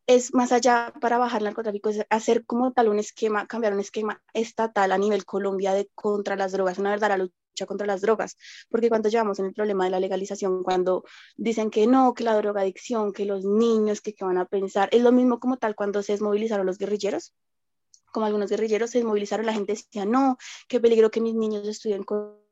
[0.08, 3.82] es más allá para bajar el narcotráfico, es hacer como tal un esquema, cambiar un
[3.82, 8.38] esquema estatal a nivel Colombia de contra las drogas, una verdadera lucha contra las drogas,
[8.70, 11.04] porque cuando llevamos en el problema de la legalización, cuando
[11.36, 15.02] dicen que no, que la drogadicción, que los niños, que qué van a pensar, es
[15.02, 17.34] lo mismo como tal cuando se desmovilizaron los guerrilleros,
[18.12, 20.38] como algunos guerrilleros se desmovilizaron, la gente decía, no,
[20.70, 22.47] qué peligro que mis niños estudien con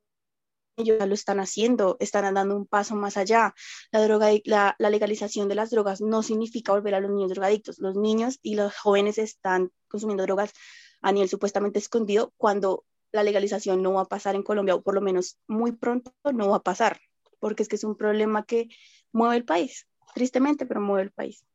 [0.78, 3.54] ellos ya lo están haciendo, están dando un paso más allá.
[3.92, 7.80] La, droga, la, la, legalización de las drogas no significa volver a los niños drogadictos.
[7.80, 10.54] Los niños y los jóvenes están consumiendo drogas
[11.02, 14.94] a nivel supuestamente escondido cuando la legalización no va a pasar en Colombia, o por
[14.94, 17.00] lo menos muy pronto no va a pasar,
[17.40, 18.70] porque es que es un problema que
[19.14, 21.46] mueve el país, tristemente, pero mueve el país.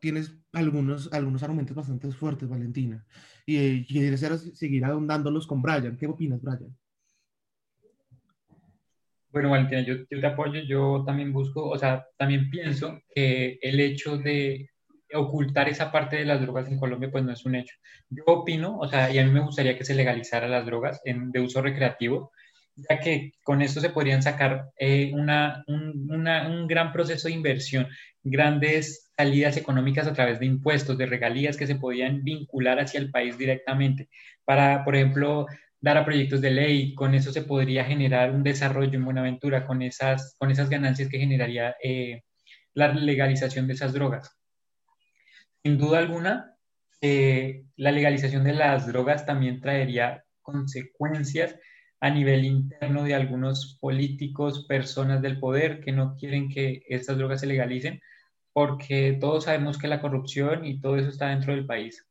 [0.00, 3.04] tienes algunos, algunos argumentos bastante fuertes, Valentina,
[3.44, 4.20] y, y quieres
[4.54, 5.96] seguir ahondándolos con Brian.
[5.96, 6.76] ¿Qué opinas, Brian?
[9.32, 14.18] Bueno, Valentina, yo, te apoyo, yo también busco, o sea, también pienso que el hecho
[14.18, 14.70] de
[15.12, 17.74] ocultar esa parte de las drogas en Colombia, pues no es un hecho.
[18.08, 21.30] Yo opino, o sea, y a mí me gustaría que se legalizaran las drogas en,
[21.30, 22.32] de uso recreativo,
[22.88, 27.86] ya que con esto se podrían sacar eh, una, un, un gran proceso de inversión,
[28.22, 33.10] grandes salidas económicas a través de impuestos, de regalías que se podían vincular hacia el
[33.10, 34.08] país directamente,
[34.44, 35.46] para, por ejemplo,
[35.80, 39.82] dar a proyectos de ley, con eso se podría generar un desarrollo en Buenaventura, con
[39.82, 42.22] esas, con esas ganancias que generaría eh,
[42.74, 44.36] la legalización de esas drogas.
[45.62, 46.56] Sin duda alguna,
[47.00, 51.56] eh, la legalización de las drogas también traería consecuencias
[52.00, 57.40] a nivel interno de algunos políticos, personas del poder que no quieren que estas drogas
[57.40, 58.00] se legalicen,
[58.52, 62.09] porque todos sabemos que la corrupción y todo eso está dentro del país.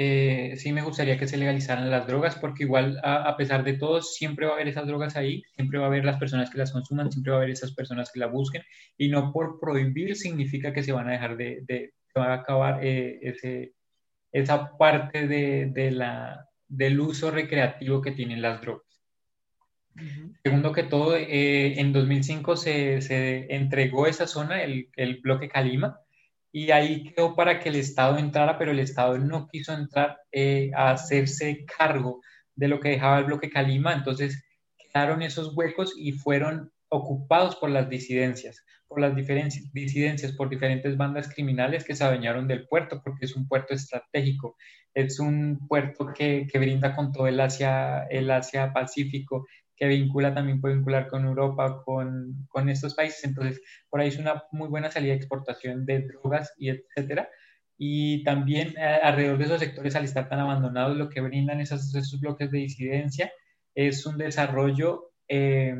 [0.00, 4.00] Eh, sí me gustaría que se legalizaran las drogas, porque igual, a, pesar de todo,
[4.00, 6.70] siempre va a haber esas drogas ahí, siempre va a haber las personas que las
[6.70, 8.62] consuman, siempre va a haber esas personas que la busquen,
[8.96, 12.34] y no por prohibir significa que se van a dejar de, de se va a
[12.34, 13.72] acabar eh, ese,
[14.30, 18.86] esa parte de, de la, del uso recreativo que tienen las drogas.
[20.44, 25.98] Segundo que todo, eh, en 2005 se, se, entregó esa zona, el, el, bloque Calima,
[26.52, 30.70] y ahí quedó para que el Estado entrara, pero el Estado no quiso entrar eh,
[30.74, 32.20] a hacerse cargo
[32.54, 34.42] de lo que dejaba el bloque Calima, entonces
[34.76, 41.32] quedaron esos huecos y fueron ocupados por las disidencias, por las disidencias, por diferentes bandas
[41.32, 44.56] criminales que se adueñaron del puerto, porque es un puerto estratégico,
[44.94, 49.46] es un puerto que, que brinda con todo el Asia, el Asia Pacífico,
[49.78, 53.24] que vincula también puede vincular con Europa, con, con estos países.
[53.24, 57.28] Entonces, por ahí es una muy buena salida de exportación de drogas y etcétera.
[57.76, 61.94] Y también eh, alrededor de esos sectores, al estar tan abandonados, lo que brindan esos,
[61.94, 63.32] esos bloques de disidencia
[63.74, 65.76] es un desarrollo eh,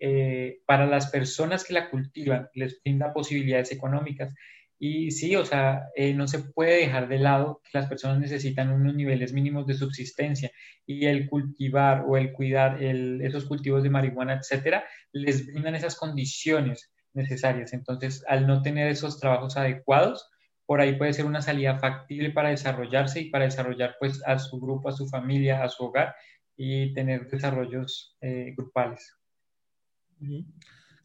[0.00, 4.34] eh, para las personas que la cultivan, les brinda posibilidades económicas.
[4.78, 8.70] Y sí, o sea, eh, no se puede dejar de lado que las personas necesitan
[8.70, 10.50] unos niveles mínimos de subsistencia
[10.84, 16.92] y el cultivar o el cuidar esos cultivos de marihuana, etcétera, les brindan esas condiciones
[17.14, 17.72] necesarias.
[17.72, 20.30] Entonces, al no tener esos trabajos adecuados,
[20.66, 24.60] por ahí puede ser una salida factible para desarrollarse y para desarrollar pues a su
[24.60, 26.14] grupo, a su familia, a su hogar
[26.56, 29.16] y tener desarrollos eh, grupales.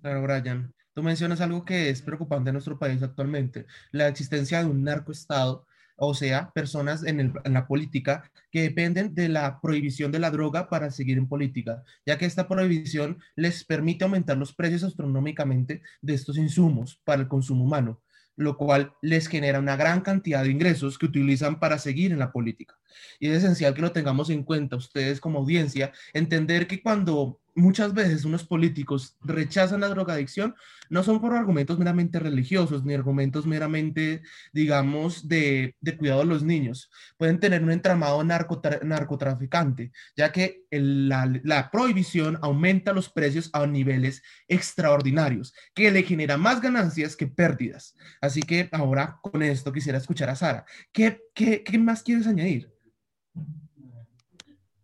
[0.02, 0.74] Claro, Brian.
[0.94, 5.66] Tú mencionas algo que es preocupante en nuestro país actualmente, la existencia de un narcoestado,
[5.96, 10.92] o sea, personas en, la política que dependen de la prohibición de la droga para
[10.92, 16.38] seguir en política, ya que esta prohibición les permite aumentar los precios astronómicamente de estos
[16.38, 18.02] insumos para el consumo humano
[18.38, 22.32] lo cual les genera una gran cantidad de ingresos que utilizan para seguir en la
[22.32, 22.81] política.
[23.20, 27.94] Y es esencial que lo tengamos en cuenta ustedes como audiencia, entender que cuando muchas
[27.94, 30.56] veces unos políticos rechazan la drogadicción,
[30.90, 34.22] no son por argumentos meramente religiosos, ni argumentos meramente,
[34.54, 36.90] digamos, de, cuidado de los niños.
[37.18, 44.22] Pueden tener un entramado narcotraficante, ya que la, la, prohibición aumenta los precios a niveles
[44.48, 47.96] extraordinarios, que le genera más ganancias que pérdidas.
[48.20, 50.66] Así que ahora con esto quisiera escuchar a Sara.
[50.92, 52.70] ¿Qué, qué, qué más quieres añadir?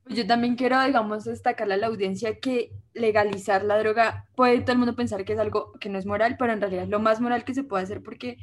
[0.09, 4.77] Yo también quiero, digamos, destacarle a la audiencia que legalizar la droga puede todo el
[4.79, 7.19] mundo pensar que es algo que no es moral, pero en realidad es lo más
[7.19, 8.37] moral que se puede hacer porque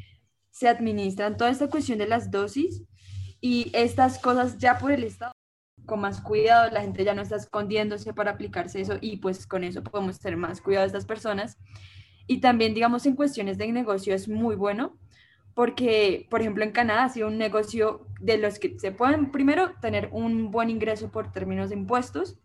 [0.50, 2.84] se administran toda esta cuestión de las dosis
[3.40, 5.32] y estas cosas ya por el Estado
[5.86, 9.64] con más cuidado, la gente ya no está escondiéndose para aplicarse eso y pues con
[9.64, 11.58] eso podemos tener más cuidado de estas personas.
[12.26, 14.98] Y también, digamos, en cuestiones de negocio es muy bueno
[15.54, 19.72] porque, por ejemplo, en Canadá ha sido un negocio de los que se pueden, primero,
[19.80, 22.38] tener un buen ingreso por términos de impuestos.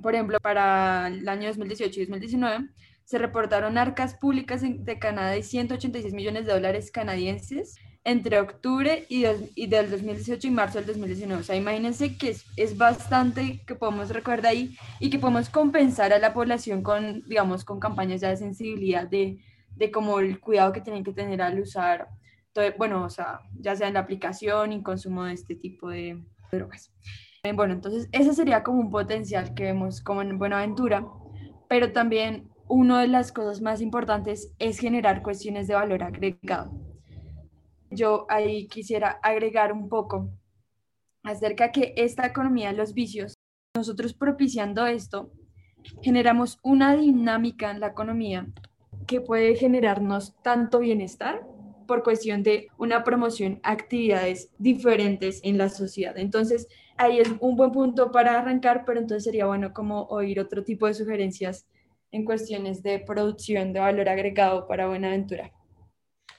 [0.00, 2.68] Por ejemplo, para el año 2018 y 2019
[3.04, 9.24] se reportaron arcas públicas de Canadá de 186 millones de dólares canadienses entre octubre y,
[9.54, 11.40] y, del 2018 y marzo del 2019.
[11.40, 16.12] O sea, imagínense que es, es, bastante que podemos recordar ahí y que podemos compensar
[16.12, 19.38] a la población con, digamos, con campañas ya de sensibilidad de,
[19.74, 22.08] de como el cuidado que tienen que tener al usar
[22.76, 26.92] bueno, o sea, ya sea en la aplicación y consumo de este tipo de drogas.
[27.42, 31.06] Eh, bueno, entonces ese sería como un potencial que vemos como en Buenaventura,
[31.68, 36.72] pero también una de las cosas más importantes es generar cuestiones de valor agregado.
[37.90, 40.30] Yo ahí quisiera agregar un poco
[41.22, 43.34] acerca que esta economía de los vicios,
[43.76, 45.32] nosotros propiciando esto,
[46.02, 48.46] generamos una dinámica en la economía
[49.06, 51.46] que puede generarnos tanto bienestar
[51.86, 56.16] por cuestión de una promoción actividades diferentes en la sociedad.
[56.18, 60.64] Entonces, ahí es un buen punto para arrancar, pero entonces sería bueno como oír otro
[60.64, 61.66] tipo de sugerencias
[62.12, 65.52] en cuestiones de producción de valor agregado para Buenaventura.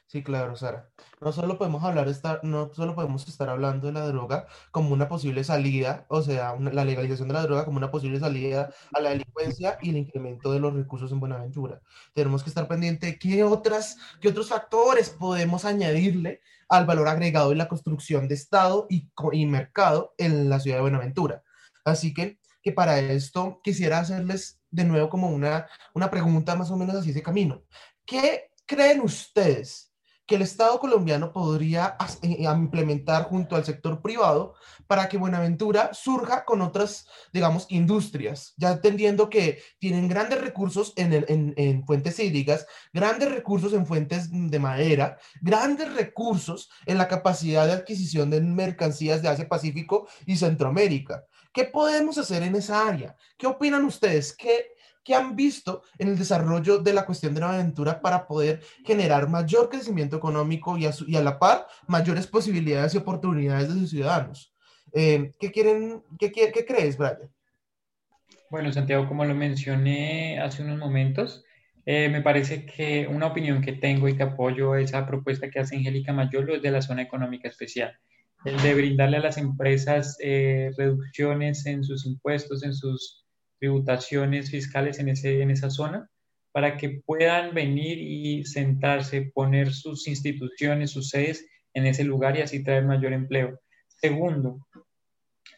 [0.07, 0.89] Sí, claro, Sara.
[1.19, 5.09] No solo podemos hablar, estar, no solo podemos estar hablando de la droga como una
[5.09, 9.09] posible salida, o sea, la legalización de la droga como una posible salida a la
[9.09, 11.81] delincuencia y el incremento de los recursos en Buenaventura.
[12.13, 17.51] Tenemos que estar pendiente de qué, otras, qué otros factores podemos añadirle al valor agregado
[17.51, 21.43] y la construcción de Estado y, y mercado en la ciudad de Buenaventura.
[21.83, 26.77] Así que, que para esto quisiera hacerles de nuevo como una, una pregunta más o
[26.77, 27.63] menos así de camino.
[28.05, 29.91] ¿Qué creen ustedes
[30.25, 34.55] que el Estado colombiano podría eh, implementar junto al sector privado
[34.87, 41.25] para que Buenaventura surja con otras, digamos, industrias, ya entendiendo que tienen grandes recursos en,
[41.57, 47.73] en, fuentes hídricas, grandes recursos en fuentes de madera, grandes recursos en la capacidad de
[47.73, 51.25] adquisición de mercancías de Asia Pacífico y Centroamérica.
[51.53, 53.15] ¿Qué podemos hacer en esa área?
[53.37, 54.35] ¿Qué opinan ustedes?
[54.35, 54.74] ¿Qué,
[55.05, 59.29] que han visto en el desarrollo de la cuestión de la aventura para poder generar
[59.29, 63.91] mayor crecimiento económico y a, y a la par mayores posibilidades y oportunidades de sus
[63.91, 64.51] ciudadanos.
[64.93, 67.29] Eh, ¿qué, quieren, qué, qué, crees, Brian?
[68.49, 71.43] Bueno, Santiago, como lo mencioné hace unos momentos,
[71.85, 75.75] eh, me parece que una opinión que tengo y que apoyo esa propuesta que hace
[75.75, 77.93] Angélica Mayolo es de la zona económica especial,
[78.43, 83.24] el de brindarle a las empresas eh, reducciones en sus impuestos, en sus
[83.59, 86.09] tributaciones fiscales en, ese, en esa zona,
[86.51, 92.41] para que puedan venir y sentarse, poner sus instituciones, sus sedes en ese lugar y
[92.41, 93.59] así traer mayor empleo.
[93.87, 94.65] Segundo,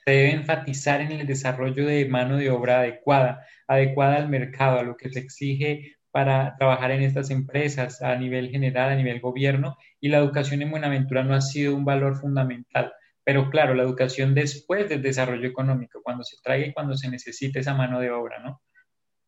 [0.05, 4.83] se debe enfatizar en el desarrollo de mano de obra adecuada, adecuada al mercado, a
[4.83, 9.77] lo que se exige para trabajar en estas empresas a nivel general, a nivel gobierno,
[9.99, 12.93] y la educación en Buenaventura no ha sido un valor fundamental.
[13.27, 17.59] Pero claro, la educación después del desarrollo económico, cuando se traiga y cuando se necesite
[17.59, 18.61] esa mano de obra, ¿no?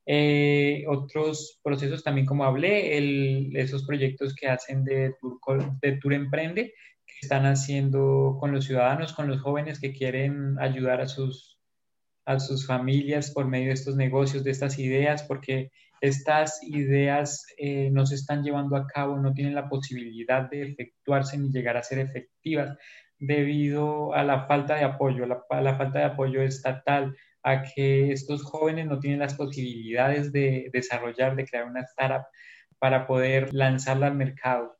[0.05, 2.97] Eh, otros procesos también, como hablé,
[3.61, 5.37] esos proyectos que hacen de Tour,
[5.81, 6.73] de Tour Emprende,
[7.05, 11.59] que están haciendo con los ciudadanos, con los jóvenes que quieren ayudar a sus,
[12.23, 17.89] a sus familias por medio de estos negocios, de estas ideas, porque estas ideas eh,
[17.91, 21.83] no se están llevando a cabo, no tienen la posibilidad de efectuarse ni llegar a
[21.83, 22.77] ser efectivas
[23.19, 28.11] debido a la falta de apoyo, la, a la falta de apoyo estatal, a que
[28.11, 32.25] estos jóvenes no tienen las posibilidades de desarrollar, de crear una startup
[32.79, 34.77] para poder lanzarla al mercado.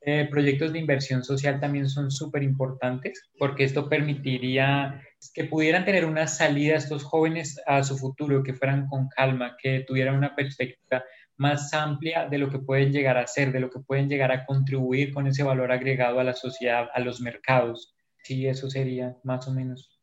[0.00, 5.02] Eh, proyectos de inversión social también son súper importantes porque esto permitiría
[5.34, 9.80] que pudieran tener una salida estos jóvenes a su futuro, que fueran con calma, que
[9.80, 11.02] tuvieran una perspectiva
[11.36, 14.46] más amplia de lo que pueden llegar a ser, de lo que pueden llegar a
[14.46, 17.94] contribuir con ese valor agregado a la sociedad, a los mercados.
[18.22, 20.00] Sí, eso sería más o menos.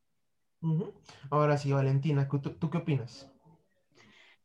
[1.30, 3.30] Ahora sí, Valentina, ¿tú, qué opinas?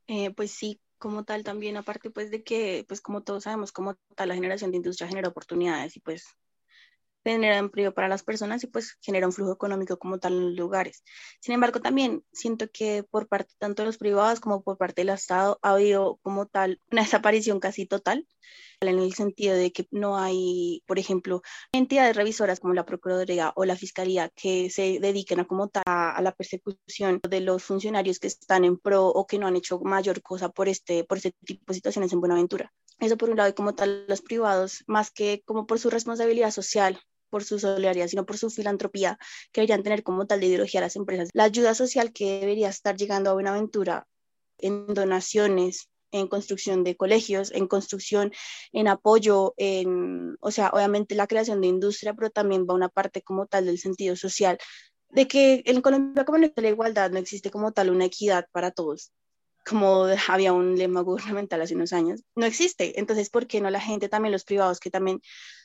[0.08, 3.94] Eh, pues sí, como tal también, aparte pues de que, pues como todos sabemos, como
[4.16, 6.36] tal la generación de industria genera oportunidades y pues
[7.32, 10.58] genera empleo para las personas y pues genera un flujo económico como tal en los
[10.58, 11.02] lugares.
[11.40, 15.10] Sin embargo, también siento que por parte tanto de los privados como por parte del
[15.10, 18.26] Estado ha habido como tal una desaparición casi total
[18.80, 23.64] en el sentido de que no hay, por ejemplo, entidades revisoras como la Procuraduría o
[23.64, 28.28] la Fiscalía que se dediquen a como tal a la persecución de los funcionarios que
[28.28, 31.64] están en pro o que no han hecho mayor cosa por este, por este tipo
[31.68, 32.72] de situaciones en Buenaventura.
[33.00, 36.50] Eso por un lado, y como tal los privados, más que como por su responsabilidad
[36.50, 39.18] social por su solidaridad, sino por su filantropía
[39.52, 41.30] que deberían tener como tal de ideología las empresas.
[41.32, 44.06] La ayuda social que debería estar llegando a Buenaventura
[44.58, 48.32] en donaciones, en construcción de colegios, en construcción,
[48.72, 53.22] en apoyo, en, o sea, obviamente la creación de industria, pero también va una parte
[53.22, 54.58] como tal del sentido social,
[55.10, 58.70] de que en Colombia como no la igualdad, no existe como tal una equidad para
[58.70, 59.12] todos
[59.68, 62.98] como había un lema gubernamental hace unos años, no existe.
[62.98, 65.20] Entonces, ¿por qué no la gente, también los privados, que también,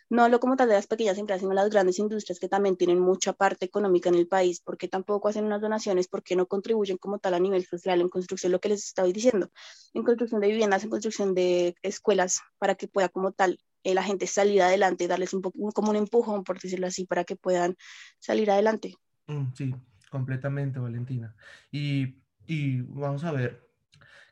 [0.09, 2.99] no lo como tal de las pequeñas empresas, sino las grandes industrias que también tienen
[2.99, 6.07] mucha parte económica en el país, ¿por qué tampoco hacen unas donaciones?
[6.07, 9.07] ¿Por qué no contribuyen como tal a nivel social en construcción, lo que les estaba
[9.07, 9.49] diciendo,
[9.93, 14.03] en construcción de viviendas, en construcción de escuelas, para que pueda como tal eh, la
[14.03, 17.75] gente salir adelante, darles un poco como un empujón, por decirlo así, para que puedan
[18.19, 18.95] salir adelante?
[19.27, 19.73] Mm, sí,
[20.09, 21.35] completamente, Valentina.
[21.71, 23.72] Y, y vamos a ver,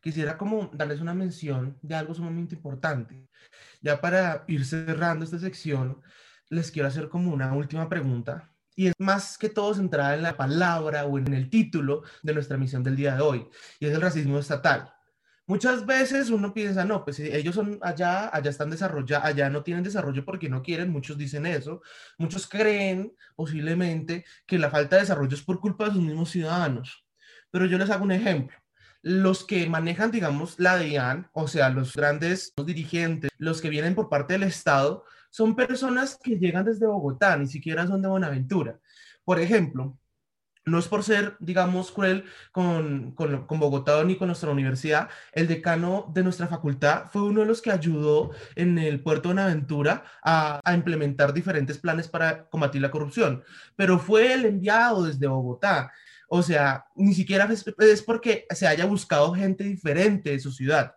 [0.01, 3.27] quisiera como darles una mención de algo sumamente importante.
[3.81, 6.01] Ya para ir cerrando esta sección,
[6.49, 10.37] les quiero hacer como una última pregunta y es más que todo centrada en la
[10.37, 13.47] palabra o en el título de nuestra misión del día de hoy,
[13.79, 14.93] y es el racismo estatal.
[15.45, 19.83] Muchas veces uno piensa, no, pues ellos son allá, allá están desarrollados, allá no tienen
[19.83, 21.81] desarrollo porque no quieren, muchos dicen eso,
[22.17, 27.05] muchos creen posiblemente que la falta de desarrollo es por culpa de sus mismos ciudadanos.
[27.51, 28.55] Pero yo les hago un ejemplo
[29.01, 34.09] los que manejan, digamos, la DIAN, o sea, los grandes dirigentes, los que vienen por
[34.09, 38.79] parte del Estado, son personas que llegan desde Bogotá, ni siquiera son de Buenaventura.
[39.23, 39.97] Por ejemplo,
[40.65, 46.11] no es por ser, digamos, cruel con, con, Bogotá ni con nuestra universidad, el decano
[46.13, 50.59] de nuestra facultad fue uno de los que ayudó en el puerto de Buenaventura a,
[50.63, 53.43] a implementar diferentes planes para combatir la corrupción,
[53.75, 55.91] pero fue el enviado desde Bogotá.
[56.33, 60.95] O sea, ni siquiera es, porque se haya buscado gente diferente de su ciudad.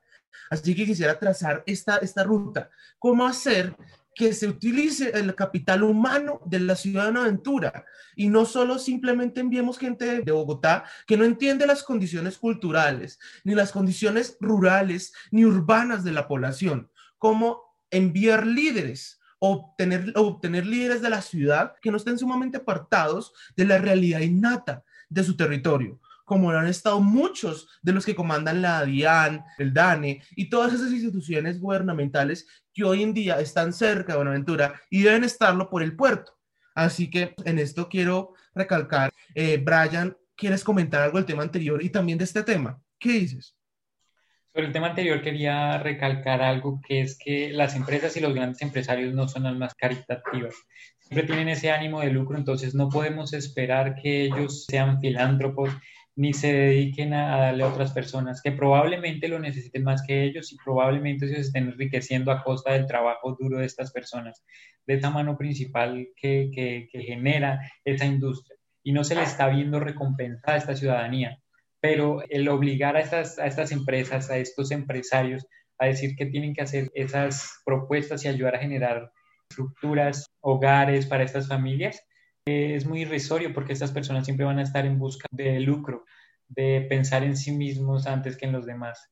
[0.48, 2.70] Así que quisiera trazar esta, esta ruta.
[3.00, 3.74] ¿Cómo hacer
[4.14, 9.40] que se utilice el capital humano de la ciudad de Aventura y no solo simplemente
[9.40, 15.44] enviemos gente de Bogotá que no entiende las condiciones culturales, ni las condiciones rurales, ni
[15.44, 17.60] urbanas de la población, como
[17.90, 23.78] enviar líderes obtener, obtener líderes de la ciudad que no estén sumamente apartados de la
[23.78, 24.84] realidad innata
[25.14, 29.72] de su territorio, como lo han estado muchos de los que comandan la DIAN, el
[29.72, 35.02] DANE y todas esas instituciones gubernamentales que hoy en día están cerca de Buenaventura y
[35.02, 36.36] deben estarlo por el puerto.
[36.74, 41.90] Así que en esto quiero recalcar, eh, Brian quieres comentar algo del tema anterior y
[41.90, 42.80] también de este tema.
[42.98, 43.56] ¿Qué dices?
[44.52, 48.62] Sobre el tema anterior quería recalcar algo que es que las empresas y los grandes
[48.62, 50.54] empresarios no son almas caritativas.
[51.04, 55.70] Siempre tienen ese ánimo de lucro, entonces no podemos esperar que ellos sean filántropos
[56.16, 60.52] ni se dediquen a, darle a otras personas que probablemente lo necesiten más que ellos
[60.52, 64.44] y probablemente se estén enriqueciendo a costa del trabajo duro de estas personas,
[64.86, 68.56] de esta mano principal que, que, que genera esa industria.
[68.82, 71.38] Y no se le está viendo recompensada a esta ciudadanía,
[71.80, 75.46] pero el obligar a estas, a estas empresas, a estos empresarios,
[75.78, 79.10] a decir que tienen que hacer esas propuestas y ayudar a generar
[79.54, 82.04] estructuras, hogares para estas familias,
[82.46, 86.04] es muy irrisorio porque estas personas siempre van a estar en busca de lucro,
[86.48, 89.10] de pensar en sí mismos antes que en los demás.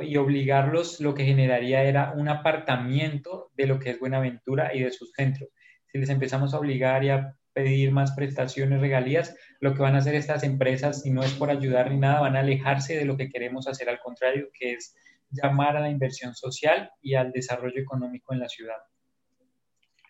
[0.00, 4.90] Y obligarlos lo que generaría era un apartamiento de lo que es Buenaventura y de
[4.90, 5.50] sus centros.
[5.86, 9.98] Si les empezamos a obligar y a pedir más prestaciones, regalías, lo que van a
[9.98, 13.18] hacer estas empresas, si no es por ayudar ni nada, van a alejarse de lo
[13.18, 14.96] que queremos hacer, al contrario, que es
[15.30, 18.78] llamar a la inversión social y al desarrollo económico en la ciudad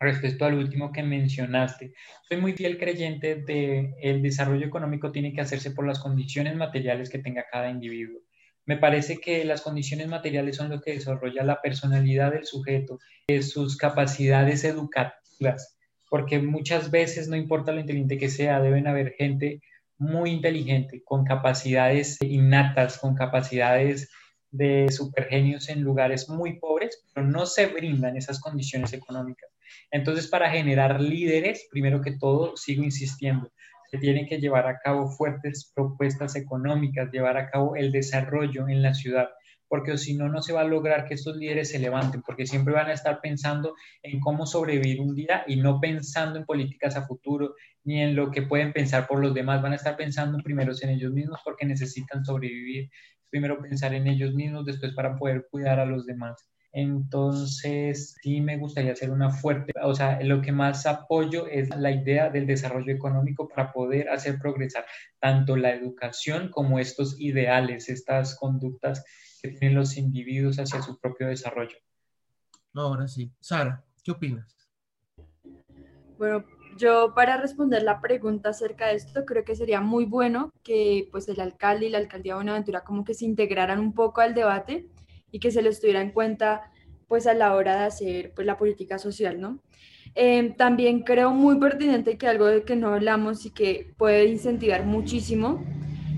[0.03, 1.95] respecto al último que mencionaste.
[2.29, 7.09] Soy muy fiel creyente de el desarrollo económico tiene que hacerse por las condiciones materiales
[7.09, 8.21] que tenga cada individuo.
[8.67, 12.99] Me parece que las condiciones materiales son lo que desarrolla la personalidad del sujeto,
[13.41, 15.77] sus capacidades educativas,
[16.11, 19.63] porque muchas veces no importa lo inteligente que sea, deben haber gente
[19.99, 24.11] muy inteligente, con capacidades innatas, con capacidades
[24.51, 29.52] de supergenios en lugares muy pobres, pero no se brindan esas condiciones económicas.
[29.91, 33.51] Entonces, para generar líderes, primero que todo, sigo insistiendo,
[33.91, 38.83] se tienen que llevar a cabo fuertes propuestas económicas, llevar a cabo el desarrollo en
[38.83, 39.29] la ciudad,
[39.69, 42.73] porque si no, no se va a lograr que estos líderes se levanten, porque siempre
[42.73, 47.07] van a estar pensando en cómo sobrevivir un día y no pensando en políticas a
[47.07, 47.55] futuro
[47.85, 50.91] ni en lo que pueden pensar por los demás, van a estar pensando primero en
[50.91, 52.91] ellos mismos porque necesitan sobrevivir,
[53.29, 56.52] primero pensar en ellos mismos, después para poder cuidar a los demás.
[56.73, 61.91] Entonces, sí me gustaría hacer una fuerte, o sea, lo que más apoyo es la
[61.91, 64.87] idea del desarrollo económico para poder hacer progresar
[65.21, 69.05] tanto la educación como estos ideales, estas conductas
[69.43, 71.77] que tienen los individuos hacia su propio desarrollo.
[72.75, 73.31] Ahora sí.
[73.39, 74.57] Sara, ¿qué opinas?
[76.17, 76.45] Bueno,
[76.79, 81.29] yo para responder la pregunta acerca de esto, creo que sería muy bueno que pues
[81.29, 84.89] el alcalde y la alcaldía de Buenaventura como que se integraran un poco al debate
[85.33, 86.71] y que se les tuviera en cuenta
[87.09, 89.61] pues a la hora de hacer pues la política social, ¿no?
[90.15, 94.85] Em, también creo muy pertinente que algo de que no hablamos y que puede incentivar
[94.85, 95.65] muchísimo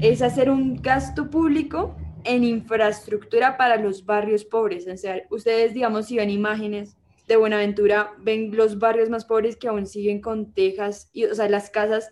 [0.01, 4.87] es hacer un gasto público en infraestructura para los barrios pobres.
[4.89, 6.97] O sea, ustedes, digamos, si ven imágenes
[7.29, 11.49] de Buenaventura, ven los barrios más pobres que aún siguen con tejas, y, o sea,
[11.49, 12.11] las casas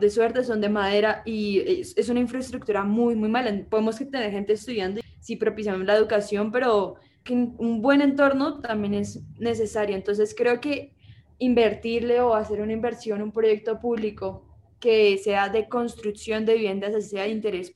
[0.00, 3.52] de suerte son de madera y es, es una infraestructura muy, muy mala.
[3.68, 9.22] Podemos tener gente estudiando si propiciamos la educación, pero que un buen entorno también es
[9.38, 9.94] necesario.
[9.94, 10.94] Entonces creo que
[11.38, 14.44] invertirle o hacer una inversión, un proyecto público
[14.80, 17.72] que sea de construcción de viviendas, sea de interés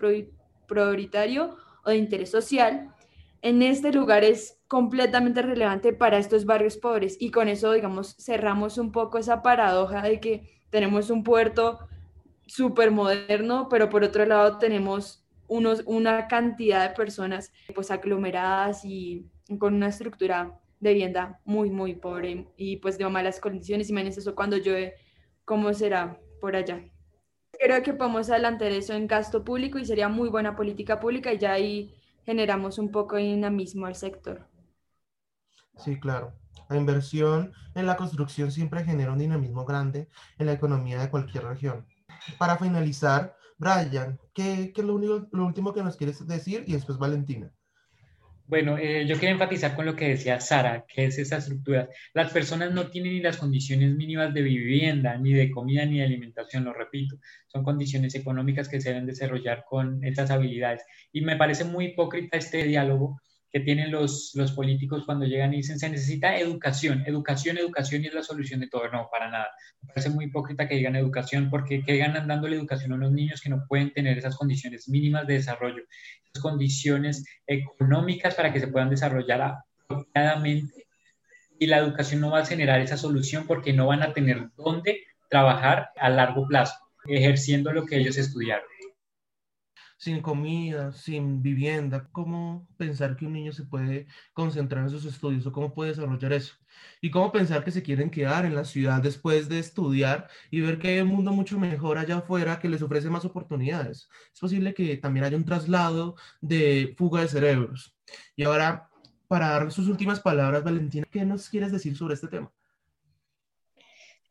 [0.67, 2.93] prioritario o de interés social,
[3.43, 7.17] en este lugar es completamente relevante para estos barrios pobres.
[7.21, 11.79] Y con eso, digamos, cerramos un poco esa paradoja de que tenemos un puerto
[12.47, 19.27] súper moderno, pero por otro lado tenemos unos, una cantidad de personas pues aglomeradas y
[19.59, 23.91] con una estructura de vivienda muy, muy pobre y pues de malas condiciones.
[23.91, 24.95] Imagínense eso cuando llueve,
[25.45, 26.85] ¿cómo será por allá?
[27.59, 31.39] Creo que podemos adelantar eso en gasto público y sería muy buena política pública y
[31.39, 31.95] ya ahí
[32.25, 34.47] generamos un poco de dinamismo al sector.
[35.77, 36.33] Sí, claro.
[36.69, 41.45] La inversión en la construcción siempre genera un dinamismo grande en la economía de cualquier
[41.45, 41.87] región.
[42.39, 46.65] Para finalizar, Brian, ¿qué, es lo, último que nos quieres decir?
[46.67, 47.51] Y después Valentina.
[48.49, 51.89] Bueno, eh, yo quiero enfatizar con lo que decía Sara, que es esa estructura.
[52.15, 56.05] Las personas no tienen ni las condiciones mínimas de vivienda, ni de comida, ni de
[56.05, 57.17] alimentación, lo repito.
[57.49, 60.85] Son condiciones económicas que se deben desarrollar con estas habilidades.
[61.11, 63.21] Y me parece muy hipócrita este diálogo
[63.61, 68.15] tienen los, los políticos cuando llegan y dicen se necesita educación, educación, educación y es
[68.15, 68.89] la solución de todo.
[68.91, 69.49] No, para nada.
[69.83, 73.41] Me parece muy hipócrita que digan educación porque que ganan dándole educación a unos niños
[73.41, 75.83] que no pueden tener esas condiciones mínimas de desarrollo,
[76.33, 80.87] esas condiciones económicas para que se puedan desarrollar apropiadamente.
[81.59, 85.05] Y la educación no va a generar esa solución porque no van a tener dónde
[85.31, 86.75] trabajar a largo plazo,
[87.07, 88.67] ejerciendo lo que ellos estudiaron.
[89.97, 95.47] Sin comida, sin vivienda, ¿cómo pensar que un niño se puede concentrar en sus estudios
[95.47, 96.55] o cómo puede desarrollar eso?
[97.01, 100.79] Y cómo pensar que se quieren quedar en la ciudad después de estudiar y ver
[100.79, 104.09] que hay un mundo mucho mejor allá afuera que les ofrece más oportunidades.
[104.33, 107.97] Es posible que también haya un traslado de fuga de cerebros.
[108.37, 108.91] Y ahora,
[109.29, 112.53] para dar sus últimas palabras, Valentina, ¿qué nos quieres decir sobre este tema?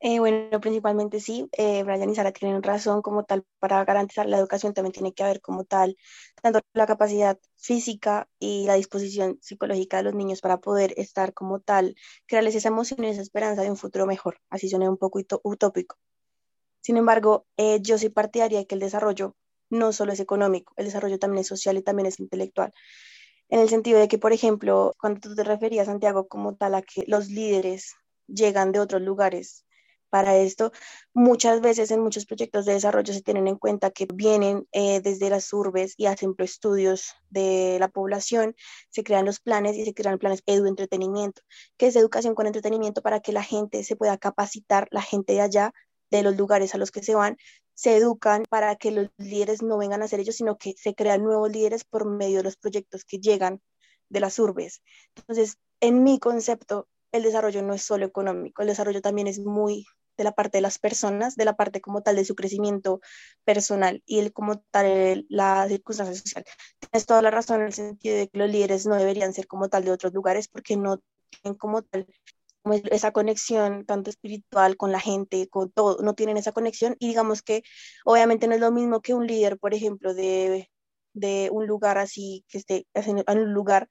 [0.07, 4.37] Eh, bueno, principalmente sí, eh, Brian y Sara tienen razón como tal, para garantizar la
[4.37, 5.97] educación también tiene que haber como tal,
[6.43, 11.59] tanto la capacidad física y la disposición psicológica de los niños para poder estar como
[11.59, 11.95] tal,
[12.27, 15.97] crearles esa emoción y esa esperanza de un futuro mejor, así suena un poco utópico.
[16.81, 19.35] Sin embargo, eh, yo soy partidaria de que el desarrollo
[19.71, 22.71] no solo es económico, el desarrollo también es social y también es intelectual
[23.49, 26.83] en el sentido de que, por ejemplo, cuando tú te referías, Santiago, como tal, a
[26.83, 27.95] que los líderes
[28.27, 29.64] llegan de otros lugares
[30.09, 30.71] para esto.
[31.13, 35.29] Muchas veces en muchos proyectos de desarrollo se tienen en cuenta que vienen eh, desde
[35.29, 38.55] las urbes y hacen estudios de la población,
[38.89, 41.41] se crean los planes y se crean planes edu-entretenimiento,
[41.77, 45.41] que es educación con entretenimiento para que la gente se pueda capacitar, la gente de
[45.41, 45.73] allá,
[46.11, 47.37] de los lugares a los que se van,
[47.73, 51.23] se educan para que los líderes no vengan a ser ellos, sino que se crean
[51.23, 53.61] nuevos líderes por medio de los proyectos que llegan
[54.09, 54.81] de las urbes.
[55.15, 59.85] Entonces, en mi concepto, el desarrollo no es solo económico, el desarrollo también es muy
[60.17, 63.01] de la parte de las personas, de la parte como tal de su crecimiento
[63.43, 66.45] personal y el como tal la circunstancia social.
[66.79, 69.69] Tienes toda la razón en el sentido de que los líderes no deberían ser como
[69.69, 72.07] tal de otros lugares porque no tienen como tal
[72.91, 77.43] esa conexión tanto espiritual con la gente, con todo, no tienen esa conexión y digamos
[77.43, 77.63] que
[78.05, 80.71] obviamente no es lo mismo que un líder, por ejemplo, de,
[81.13, 83.87] de un lugar así, que esté en un lugar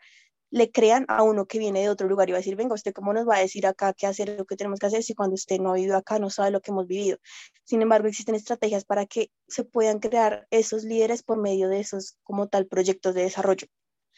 [0.51, 2.93] le crean a uno que viene de otro lugar y va a decir, venga, ¿usted
[2.93, 5.35] cómo nos va a decir acá qué hacer, lo que tenemos que hacer si cuando
[5.35, 7.19] usted no ha vivido acá no sabe lo que hemos vivido?
[7.65, 12.17] Sin embargo, existen estrategias para que se puedan crear esos líderes por medio de esos
[12.23, 13.67] como tal proyectos de desarrollo.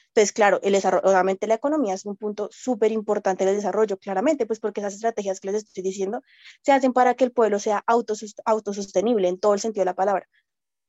[0.09, 4.47] Entonces, claro, el desarrollo, obviamente la economía es un punto súper importante del desarrollo, claramente,
[4.47, 6.23] pues porque esas estrategias que les estoy diciendo
[6.63, 10.27] se hacen para que el pueblo sea autosostenible en todo el sentido de la palabra.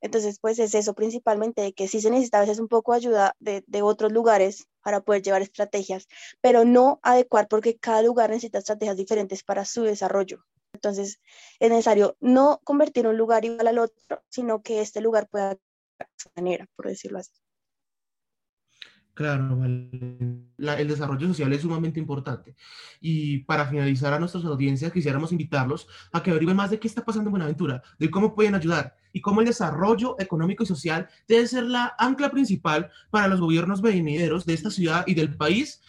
[0.01, 3.35] Entonces, pues es eso principalmente, que sí se necesita a veces un poco de ayuda
[3.39, 6.07] de, de, otros lugares para poder llevar estrategias,
[6.41, 10.43] pero no adecuar porque cada lugar necesita estrategias diferentes para su desarrollo.
[10.73, 11.19] Entonces,
[11.59, 15.59] es necesario no convertir un lugar igual al otro, sino que este lugar pueda de
[16.35, 17.31] manera, por decirlo así.
[19.17, 22.55] Claro, el desarrollo social es sumamente importante.
[23.01, 27.03] Y para finalizar a nuestras audiencias, quisiéramos invitarlos a que averigüen más de qué está
[27.03, 31.47] pasando en Buenaventura, de cómo pueden ayudar y cómo el desarrollo económico y social debe
[31.47, 35.81] ser la ancla principal para los gobiernos venideros de esta ciudad y del país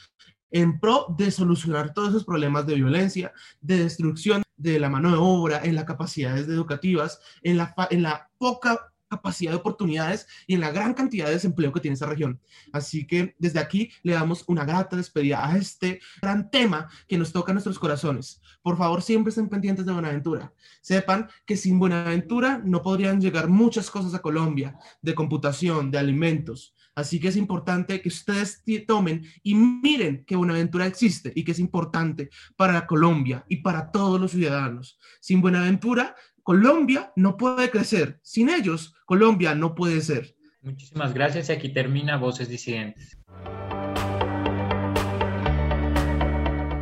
[0.50, 5.18] en pro de solucionar todos esos problemas de violencia, de destrucción de la mano de
[5.18, 10.60] obra, en las capacidades educativas, en la, en la poca capacidad de oportunidades y en
[10.60, 12.40] la gran cantidad de desempleo que tiene esta región.
[12.72, 17.32] Así que desde aquí le damos una grata despedida a este gran tema que nos
[17.32, 18.40] toca a nuestros corazones.
[18.62, 20.52] Por favor, siempre estén pendientes de Buenaventura.
[20.80, 26.74] Sepan que sin Buenaventura no podrían llegar muchas cosas a Colombia, de computación, de alimentos.
[26.98, 31.60] Así que es importante que ustedes tomen y miren que Buenaventura existe y que es
[31.60, 34.98] importante para Colombia y para todos los ciudadanos.
[35.20, 36.16] Sin Buenaventura
[36.48, 38.20] Colombia no puede crecer.
[38.22, 40.34] Sin ellos, Colombia no puede ser.
[40.62, 43.18] Muchísimas gracias y aquí termina Voces Disidentes.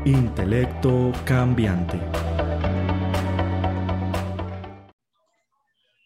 [0.05, 1.99] Intelecto cambiante.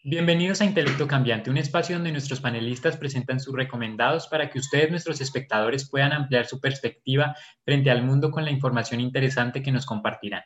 [0.05, 4.89] Bienvenidos a Intelecto Cambiante, un espacio donde nuestros panelistas presentan sus recomendados para que ustedes,
[4.89, 9.85] nuestros espectadores, puedan ampliar su perspectiva frente al mundo con la información interesante que nos
[9.85, 10.41] compartirán.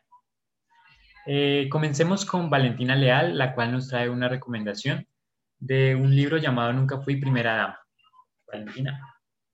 [1.25, 5.07] Eh, comencemos con Valentina Leal, la cual nos trae una recomendación
[5.59, 7.79] de un libro llamado Nunca fui primera dama.
[8.47, 8.99] Valentina.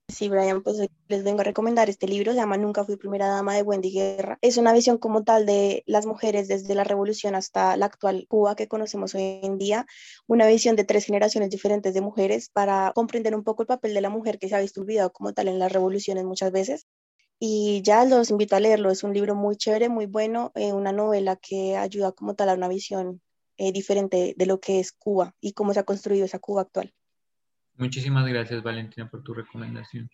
[0.08, 0.76] Sí, Brian, pues
[1.08, 4.36] les vengo a recomendar este libro, se llama Nunca fui primera dama de Wendy Guerra.
[4.42, 8.54] Es una visión como tal de las mujeres desde la revolución hasta la actual Cuba
[8.54, 9.86] que conocemos hoy en día,
[10.26, 14.02] una visión de tres generaciones diferentes de mujeres para comprender un poco el papel de
[14.02, 16.86] la mujer que se ha visto olvidado como tal en las revoluciones muchas veces
[17.44, 18.92] y ya los invito a leerlo.
[18.92, 22.54] Es un libro muy chévere, muy bueno, eh, una novela que ayuda como tal a
[22.54, 23.20] una visión
[23.56, 26.94] eh, diferente de lo que es Cuba y cómo se ha construido esa Cuba actual.
[27.74, 30.08] Muchísimas gracias, Valentina, por tu recomendación.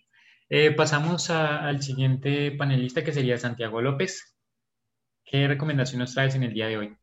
[0.49, 4.35] Eh, pasamos al siguiente panelista, que sería Santiago López.
[5.22, 6.97] ¿Qué recomendación nos traes en el día de hoy?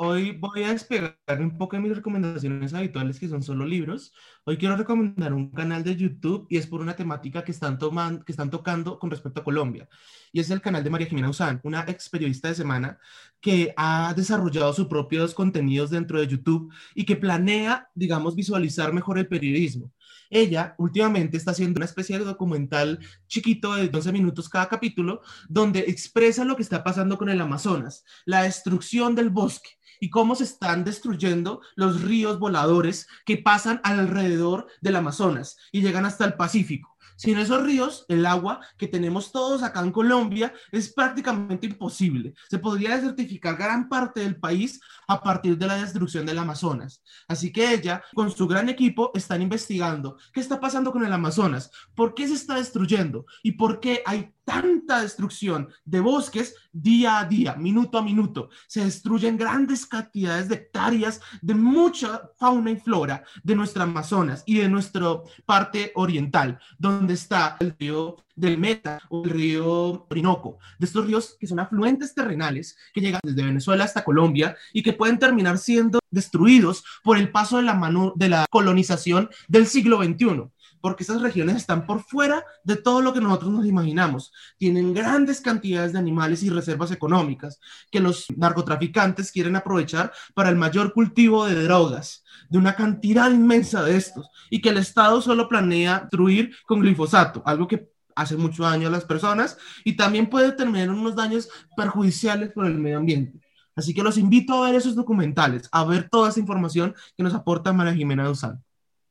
[0.00, 4.12] Hoy voy a despegar un poco de mis recomendaciones habituales, que son solo libros.
[4.44, 8.24] Hoy quiero recomendar un canal de YouTube y es por una temática que están, tomando,
[8.24, 9.88] que están tocando con respecto a Colombia.
[10.32, 13.00] Y es el canal de María Jimena Usán, una ex periodista de semana
[13.40, 19.18] que ha desarrollado sus propios contenidos dentro de YouTube y que planea, digamos, visualizar mejor
[19.18, 19.92] el periodismo.
[20.30, 25.80] Ella últimamente está haciendo una especie de documental chiquito de 12 minutos cada capítulo, donde
[25.80, 29.70] expresa lo que está pasando con el Amazonas, la destrucción del bosque
[30.00, 36.06] y cómo se están destruyendo los ríos voladores que pasan alrededor del Amazonas y llegan
[36.06, 36.97] hasta el Pacífico.
[37.18, 42.32] Sin esos ríos, el agua que tenemos todos acá en Colombia es prácticamente imposible.
[42.48, 47.02] Se podría desertificar gran parte del país a partir de la destrucción del Amazonas.
[47.26, 51.72] Así que ella, con su gran equipo, están investigando qué está pasando con el Amazonas,
[51.96, 57.26] por qué se está destruyendo y por qué hay tanta destrucción de bosques día a
[57.26, 58.48] día, minuto a minuto.
[58.66, 64.56] Se destruyen grandes cantidades de hectáreas de mucha fauna y flora de nuestra Amazonas y
[64.56, 70.86] de nuestra parte oriental, donde está el río del Meta o el río Orinoco, de
[70.86, 75.18] estos ríos que son afluentes terrenales que llegan desde Venezuela hasta Colombia y que pueden
[75.18, 80.48] terminar siendo destruidos por el paso de la, mano, de la colonización del siglo XXI
[80.80, 84.32] porque esas regiones están por fuera de todo lo que nosotros nos imaginamos.
[84.56, 87.60] Tienen grandes cantidades de animales y reservas económicas
[87.90, 93.82] que los narcotraficantes quieren aprovechar para el mayor cultivo de drogas, de una cantidad inmensa
[93.82, 98.64] de estos, y que el Estado solo planea destruir con glifosato, algo que hace mucho
[98.64, 103.40] daño a las personas y también puede tener unos daños perjudiciales por el medio ambiente.
[103.76, 107.32] Así que los invito a ver esos documentales, a ver toda esa información que nos
[107.32, 108.60] aporta María Jimena Duzán.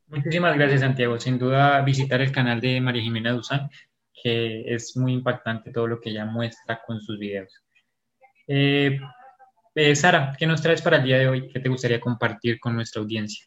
[0.07, 1.19] Muchísimas gracias, Santiago.
[1.19, 3.69] Sin duda, visitar el canal de María Jimena Duzán,
[4.23, 7.53] que es muy impactante todo lo que ella muestra con sus videos.
[8.47, 8.99] Eh,
[9.75, 11.49] eh, Sara, ¿qué nos traes para el día de hoy?
[11.49, 13.45] ¿Qué te gustaría compartir con nuestra audiencia?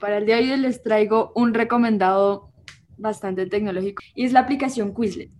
[0.00, 2.50] Para el día de hoy les traigo un recomendado
[2.96, 5.30] bastante tecnológico y es la aplicación Quizlet.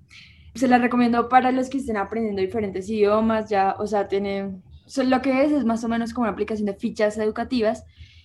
[0.55, 4.61] Se la recomiendo para los que estén aprendiendo diferentes idiomas, ya, o sea, tiene,
[5.05, 7.85] lo que es es más o menos como una aplicación de fichas educativas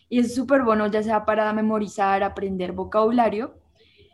[0.10, 3.56] y es súper bueno ya sea para memorizar, aprender vocabulario.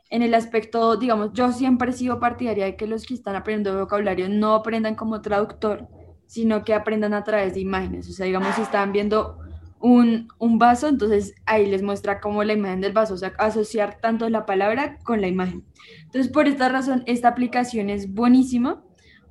[0.10, 3.80] En el aspecto, digamos, yo siempre he sido partidaria de que los que están aprendiendo
[3.80, 5.88] vocabulario no aprendan como traductor,
[6.28, 8.10] sino que aprendan a través de imágenes.
[8.10, 9.40] O sea, digamos, si están viendo
[9.80, 14.00] un, un, vaso, entonces ahí les muestra como la imagen del vaso, o sea, asociar
[14.00, 15.66] tanto la palabra con la imagen.
[16.04, 18.84] Entonces, por esta razón, esta aplicación es buenísima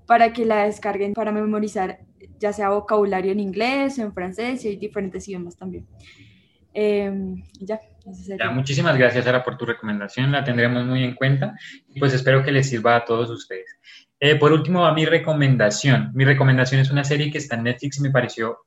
[0.06, 2.00] para que la descarguen para memorizar
[2.38, 5.86] ya sea vocabulario en inglés, en francés y hay diferentes idiomas también.
[6.74, 7.80] Em, ya,
[8.50, 10.32] muchísimas gracias, Sara, por tu recomendación.
[10.32, 11.54] La tendremos muy en cuenta
[11.98, 13.78] pues espero que les sirva a todos ustedes.
[14.18, 16.10] Eh, por último, va mi recomendación.
[16.14, 18.58] Mi recomendación es una serie que está en Netflix y me pareció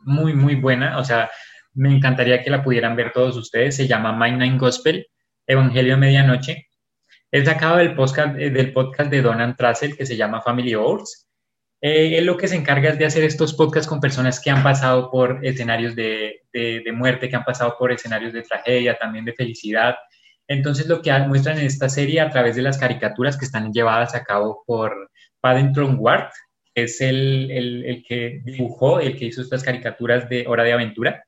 [0.00, 0.98] muy, muy buena.
[0.98, 1.30] O sea,
[1.72, 3.76] me encantaría que la pudieran ver todos ustedes.
[3.76, 5.06] Se llama My Nine Gospel,
[5.46, 6.68] Evangelio Medianoche.
[7.30, 11.23] Es sacado del podcast, eh, del podcast de Donald Trussell que se llama Family Wars
[11.86, 14.62] eh, él lo que se encarga es de hacer estos podcasts con personas que han
[14.62, 16.40] pasado por escenarios de,
[16.94, 19.94] muerte, que han pasado por escenarios de tragedia, también de felicidad.
[20.48, 24.14] Entonces lo que muestran en esta serie a través de las caricaturas que están llevadas
[24.14, 25.10] a cabo por
[25.42, 26.30] Paddington Ward,
[26.74, 31.22] que es el, el, que dibujó, el que hizo estas caricaturas de Hora de Aventura.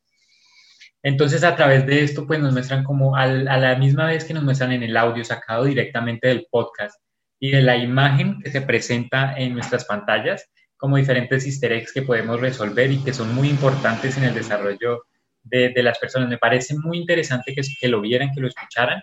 [1.03, 4.43] Entonces a través de esto pues nos muestran como a la misma vez que nos
[4.43, 6.99] muestran en el audio sacado directamente del podcast
[7.39, 12.41] y de la imagen que se presenta en nuestras pantallas, como diferentes easter que podemos
[12.41, 15.05] resolver y que son muy importantes en el desarrollo
[15.43, 16.28] de, las personas.
[16.28, 19.03] Me parece muy interesante que, lo vieran, que lo escucharan,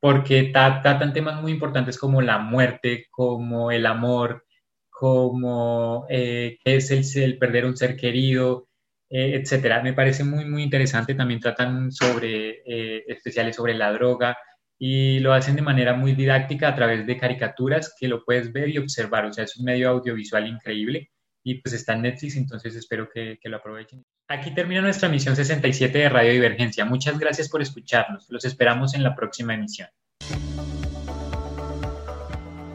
[0.00, 4.44] porque tratan temas muy importantes como la muerte, como el amor,
[4.90, 8.68] como eh, qué es el, el, perder un ser querido,
[9.14, 9.82] eh, etcétera.
[9.82, 11.14] Me parece muy, muy interesante.
[11.14, 14.38] También tratan sobre, eh, especiales sobre la droga,
[14.84, 18.68] y lo hacen de manera muy didáctica a través de caricaturas que lo puedes ver
[18.68, 19.24] y observar.
[19.26, 21.12] O sea, es un medio audiovisual increíble
[21.44, 24.04] y pues está en Netflix, entonces espero que, que lo aprovechen.
[24.26, 26.84] Aquí termina nuestra emisión 67 de Radio Divergencia.
[26.84, 28.26] Muchas gracias por escucharnos.
[28.28, 29.88] Los esperamos en la próxima emisión.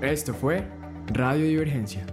[0.02, 0.64] Esto fue
[1.08, 2.06] Radio Divergencia.